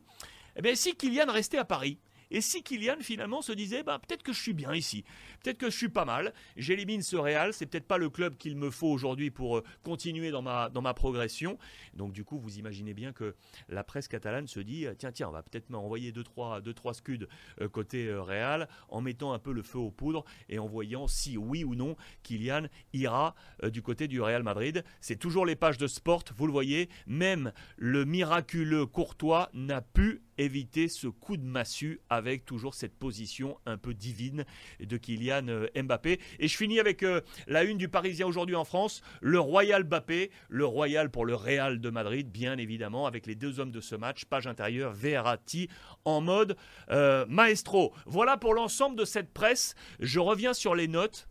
eh 0.56 0.62
bien, 0.62 0.74
si 0.74 0.94
Kylian 0.94 1.30
restait 1.32 1.58
à 1.58 1.64
Paris, 1.64 1.98
et 2.32 2.40
si 2.40 2.62
Kylian 2.62 2.96
finalement 3.00 3.42
se 3.42 3.52
disait, 3.52 3.82
bah, 3.82 3.98
peut-être 3.98 4.22
que 4.22 4.32
je 4.32 4.40
suis 4.40 4.54
bien 4.54 4.74
ici, 4.74 5.04
peut-être 5.42 5.58
que 5.58 5.68
je 5.70 5.76
suis 5.76 5.90
pas 5.90 6.06
mal, 6.06 6.32
j'élimine 6.56 7.02
ce 7.02 7.16
Real, 7.16 7.52
c'est 7.52 7.66
peut-être 7.66 7.86
pas 7.86 7.98
le 7.98 8.08
club 8.08 8.38
qu'il 8.38 8.56
me 8.56 8.70
faut 8.70 8.88
aujourd'hui 8.88 9.30
pour 9.30 9.58
euh, 9.58 9.64
continuer 9.82 10.30
dans 10.30 10.40
ma, 10.40 10.70
dans 10.70 10.80
ma 10.80 10.94
progression. 10.94 11.58
Donc 11.92 12.14
du 12.14 12.24
coup, 12.24 12.38
vous 12.38 12.58
imaginez 12.58 12.94
bien 12.94 13.12
que 13.12 13.34
la 13.68 13.84
presse 13.84 14.08
catalane 14.08 14.46
se 14.46 14.60
dit, 14.60 14.86
euh, 14.86 14.94
tiens, 14.96 15.12
tiens, 15.12 15.28
on 15.28 15.32
va 15.32 15.42
peut-être 15.42 15.68
m'envoyer 15.68 16.10
2-3 16.10 16.14
deux, 16.14 16.24
trois, 16.24 16.60
deux, 16.62 16.74
trois 16.74 16.94
scuds 16.94 17.26
euh, 17.60 17.68
côté 17.68 18.12
Real, 18.14 18.66
en 18.88 19.02
mettant 19.02 19.34
un 19.34 19.38
peu 19.38 19.52
le 19.52 19.62
feu 19.62 19.78
aux 19.78 19.90
poudres 19.90 20.24
et 20.48 20.58
en 20.58 20.66
voyant 20.66 21.06
si 21.06 21.36
oui 21.36 21.64
ou 21.64 21.74
non 21.74 21.96
Kylian 22.22 22.66
ira 22.94 23.34
du 23.62 23.82
côté 23.82 24.08
du 24.08 24.22
Real 24.22 24.42
Madrid. 24.42 24.84
C'est 25.02 25.16
toujours 25.16 25.44
les 25.44 25.56
pages 25.56 25.76
de 25.76 25.86
sport, 25.86 26.24
vous 26.34 26.46
le 26.46 26.52
voyez, 26.52 26.88
même 27.06 27.52
le 27.76 28.06
miraculeux 28.06 28.86
Courtois 28.86 29.50
n'a 29.52 29.82
pu 29.82 30.22
éviter 30.42 30.88
ce 30.88 31.06
coup 31.06 31.37
de 31.37 31.44
massue 31.44 32.00
avec 32.11 32.44
toujours 32.44 32.75
cette 32.75 32.94
position 32.94 33.58
un 33.66 33.78
peu 33.78 33.94
divine 33.94 34.44
de 34.80 34.96
Kylian 34.96 35.49
euh, 35.49 35.66
Mbappé. 35.75 36.20
Et 36.38 36.49
je 36.49 36.56
finis 36.56 36.80
avec 36.80 37.02
euh, 37.02 37.20
la 37.46 37.64
une 37.64 37.78
du 37.78 37.88
Parisien 37.88 38.26
aujourd'hui 38.26 38.56
en 38.56 38.64
France, 38.64 39.02
le 39.20 39.40
Royal 39.40 39.84
Mbappé, 39.84 40.30
le 40.49 40.66
Royal 40.66 41.11
pour 41.11 41.25
le 41.25 41.34
Real 41.34 41.80
de 41.80 41.90
Madrid, 41.90 42.30
bien 42.30 42.58
évidemment, 42.58 43.06
avec 43.06 43.26
les 43.26 43.34
deux 43.34 43.61
hommes 43.61 43.72
de 43.72 43.80
ce 43.80 43.94
match, 43.94 44.25
page 44.25 44.46
intérieure, 44.46 44.92
Verratti 44.92 45.68
en 46.04 46.20
mode 46.20 46.56
euh, 46.90 47.25
maestro. 47.28 47.92
Voilà 48.06 48.37
pour 48.37 48.54
l'ensemble 48.54 48.96
de 48.96 49.04
cette 49.04 49.32
presse. 49.32 49.75
Je 50.00 50.20
reviens 50.20 50.54
sur 50.54 50.75
les 50.75 50.88
notes 50.88 51.28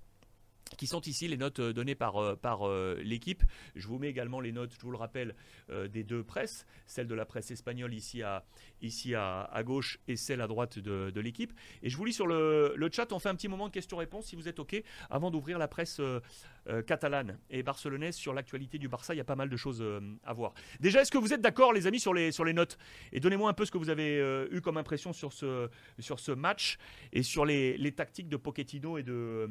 qui 0.77 0.87
sont 0.87 1.01
ici 1.01 1.27
les 1.27 1.37
notes 1.37 1.59
euh, 1.59 1.73
données 1.73 1.95
par, 1.95 2.17
euh, 2.17 2.35
par 2.35 2.67
euh, 2.67 2.99
l'équipe. 3.03 3.43
Je 3.75 3.87
vous 3.87 3.99
mets 3.99 4.09
également 4.09 4.39
les 4.39 4.51
notes, 4.51 4.73
je 4.77 4.81
vous 4.81 4.91
le 4.91 4.97
rappelle, 4.97 5.35
des 5.89 6.03
deux 6.03 6.23
presses, 6.23 6.65
celle 6.85 7.07
de 7.07 7.15
la 7.15 7.25
presse 7.25 7.49
espagnole 7.49 7.93
ici 7.93 8.23
à, 8.23 8.43
ici 8.81 9.15
à, 9.15 9.47
gauche 9.63 9.99
et 10.07 10.17
celle 10.17 10.41
à 10.41 10.47
droite 10.47 10.79
de, 10.79 11.19
l'équipe. 11.21 11.53
Et 11.81 11.89
je 11.89 11.95
vous 11.95 12.03
lis 12.03 12.13
sur 12.13 12.27
le, 12.27 12.73
le, 12.75 12.89
chat, 12.91 13.13
on 13.13 13.19
fait 13.19 13.29
un 13.29 13.35
petit 13.35 13.47
moment 13.47 13.67
de 13.67 13.73
questions-réponses 13.73 14.25
si 14.25 14.35
vous 14.35 14.49
êtes 14.49 14.59
OK, 14.59 14.83
avant 15.09 15.31
d'ouvrir 15.31 15.57
la 15.57 15.69
presse 15.69 16.01
catalane 16.85 17.39
et 17.49 17.63
barcelonaise 17.63 18.15
sur 18.15 18.33
l'actualité 18.33 18.77
du 18.77 18.87
Barça. 18.87 19.13
Il 19.13 19.17
y 19.17 19.21
a 19.21 19.25
pas 19.25 19.35
mal 19.35 19.49
de 19.49 19.57
choses 19.57 19.83
à 20.23 20.33
voir. 20.33 20.53
Déjà, 20.79 21.01
est-ce 21.01 21.11
que 21.11 21.17
vous 21.17 21.33
êtes 21.33 21.41
d'accord, 21.41 21.73
les 21.73 21.87
amis, 21.87 21.99
sur 21.99 22.13
les, 22.13 22.31
sur 22.31 22.45
les 22.45 22.53
notes? 22.53 22.77
Et 23.11 23.19
donnez-moi 23.19 23.49
un 23.49 23.53
peu 23.53 23.65
ce 23.65 23.71
que 23.71 23.77
vous 23.77 23.89
avez 23.89 24.47
eu 24.51 24.61
comme 24.61 24.77
impression 24.77 25.11
sur 25.11 25.33
ce, 25.33 25.69
sur 25.99 26.19
ce 26.19 26.31
match 26.31 26.77
et 27.13 27.23
sur 27.23 27.45
les, 27.45 27.77
les 27.77 27.91
tactiques 27.91 28.29
de 28.29 28.37
Pochettino 28.37 28.97
et 28.97 29.03
de, 29.03 29.49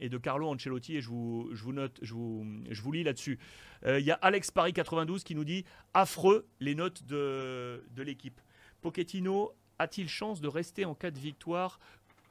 et 0.00 0.08
de 0.08 0.18
Carlo 0.18 0.48
Ancelotti 0.48 0.96
et 0.96 1.00
je 1.00 1.08
vous, 1.08 1.48
je 1.52 1.62
vous 1.62 1.72
note, 1.72 1.98
je 2.02 2.14
vous, 2.14 2.46
je 2.70 2.82
vous 2.82 2.92
lis 2.92 3.04
là-dessus. 3.04 3.38
Euh, 3.86 4.00
il 4.00 4.06
y 4.06 4.10
a 4.10 4.14
Alex 4.14 4.50
Paris 4.50 4.72
92 4.72 5.24
qui 5.24 5.34
nous 5.34 5.44
dit 5.44 5.64
affreux 5.94 6.46
les 6.60 6.74
notes 6.74 7.04
de, 7.04 7.84
de 7.90 8.02
l'équipe. 8.02 8.40
Pochettino 8.80 9.54
a-t-il 9.78 10.08
chance 10.08 10.40
de 10.40 10.48
rester 10.48 10.84
en 10.84 10.94
cas 10.94 11.10
de 11.10 11.18
victoire 11.18 11.80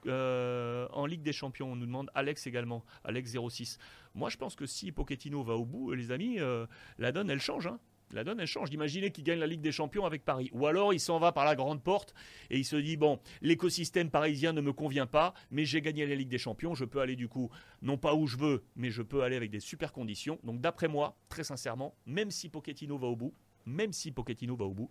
euh, 0.06 0.88
en 0.92 1.06
Ligue 1.06 1.22
des 1.22 1.34
Champions? 1.34 1.72
On 1.72 1.76
nous 1.76 1.86
demande 1.86 2.10
Alex 2.14 2.48
également, 2.48 2.84
Alex 3.04 3.36
06. 3.50 3.78
Moi 4.20 4.30
je 4.30 4.38
pense 4.38 4.56
que 4.56 4.66
si 4.66 4.92
Pochettino 4.92 5.42
va 5.44 5.56
au 5.56 5.66
bout, 5.66 5.94
les 5.94 6.12
amis, 6.12 6.40
euh, 6.40 6.68
la 6.98 7.14
donne 7.14 7.30
elle 7.30 7.40
change. 7.40 7.68
Hein 7.68 7.80
la 8.12 8.24
donne, 8.24 8.40
elle 8.40 8.48
change. 8.48 8.70
Imaginez 8.72 9.12
qu'il 9.12 9.24
gagne 9.24 9.40
la 9.40 9.48
Ligue 9.48 9.62
des 9.62 9.72
Champions 9.72 10.06
avec 10.06 10.26
Paris. 10.26 10.50
Ou 10.54 10.66
alors 10.66 10.94
il 10.94 11.00
s'en 11.00 11.20
va 11.20 11.32
par 11.32 11.46
la 11.46 11.56
grande 11.56 11.84
porte 11.84 12.14
et 12.50 12.58
il 12.58 12.66
se 12.66 12.76
dit 12.76 12.98
bon, 12.98 13.20
l'écosystème 13.42 14.10
parisien 14.10 14.52
ne 14.52 14.62
me 14.62 14.74
convient 14.74 15.06
pas, 15.06 15.34
mais 15.52 15.64
j'ai 15.64 15.82
gagné 15.82 16.06
la 16.06 16.16
Ligue 16.16 16.30
des 16.30 16.38
Champions. 16.38 16.74
Je 16.74 16.86
peux 16.86 17.02
aller 17.02 17.16
du 17.16 17.28
coup, 17.28 17.50
non 17.82 17.98
pas 17.98 18.16
où 18.16 18.28
je 18.28 18.38
veux, 18.38 18.64
mais 18.76 18.90
je 18.90 19.02
peux 19.02 19.24
aller 19.24 19.36
avec 19.36 19.52
des 19.52 19.60
super 19.60 19.94
conditions. 19.94 20.40
Donc 20.44 20.60
d'après 20.60 20.88
moi, 20.88 21.18
très 21.30 21.44
sincèrement, 21.44 21.96
même 22.06 22.32
si 22.32 22.50
Pochettino 22.50 22.98
va 22.98 23.08
au 23.08 23.16
bout, 23.16 23.34
même 23.66 23.94
si 23.94 24.12
Pochettino 24.12 24.56
va 24.56 24.66
au 24.66 24.74
bout, 24.74 24.90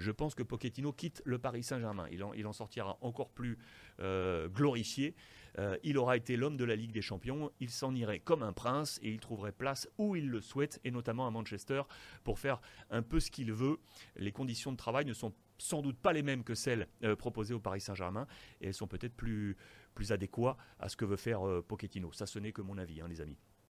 je 0.00 0.10
pense 0.10 0.34
que 0.34 0.42
Pochettino 0.42 0.92
quitte 0.92 1.22
le 1.24 1.38
Paris 1.38 1.62
Saint-Germain. 1.62 2.06
Il 2.10 2.46
en, 2.46 2.52
sortira 2.52 2.98
encore 3.00 3.30
plus 3.30 3.58
euh, 4.00 4.48
glorifié. 4.48 5.14
Euh, 5.58 5.76
il 5.82 5.98
aura 5.98 6.16
été 6.16 6.36
l'homme 6.36 6.56
de 6.56 6.64
la 6.64 6.76
Ligue 6.76 6.92
des 6.92 7.02
Champions, 7.02 7.50
il 7.60 7.70
s'en 7.70 7.94
irait 7.94 8.20
comme 8.20 8.42
un 8.42 8.52
prince 8.52 8.98
et 9.02 9.10
il 9.10 9.18
trouverait 9.18 9.52
place 9.52 9.88
où 9.98 10.14
il 10.14 10.28
le 10.28 10.40
souhaite, 10.40 10.80
et 10.84 10.90
notamment 10.90 11.26
à 11.26 11.30
Manchester, 11.30 11.82
pour 12.22 12.38
faire 12.38 12.60
un 12.90 13.02
peu 13.02 13.20
ce 13.20 13.30
qu'il 13.30 13.52
veut. 13.52 13.78
Les 14.16 14.32
conditions 14.32 14.70
de 14.72 14.76
travail 14.76 15.04
ne 15.04 15.12
sont 15.12 15.34
sans 15.58 15.82
doute 15.82 15.98
pas 15.98 16.12
les 16.12 16.22
mêmes 16.22 16.44
que 16.44 16.54
celles 16.54 16.86
euh, 17.02 17.16
proposées 17.16 17.52
au 17.52 17.60
Paris 17.60 17.80
Saint-Germain, 17.80 18.26
et 18.60 18.68
elles 18.68 18.74
sont 18.74 18.86
peut-être 18.86 19.14
plus, 19.14 19.56
plus 19.94 20.12
adéquates 20.12 20.56
à 20.78 20.88
ce 20.88 20.96
que 20.96 21.04
veut 21.04 21.16
faire 21.16 21.40
Pochettino. 21.66 22.12
Ça, 22.12 22.26
ce 22.26 22.38
n'est 22.38 22.52
que 22.52 22.62
mon 22.62 22.78
avis, 22.78 23.00
hein, 23.00 23.08
les 23.08 23.20
amis. 23.20 23.36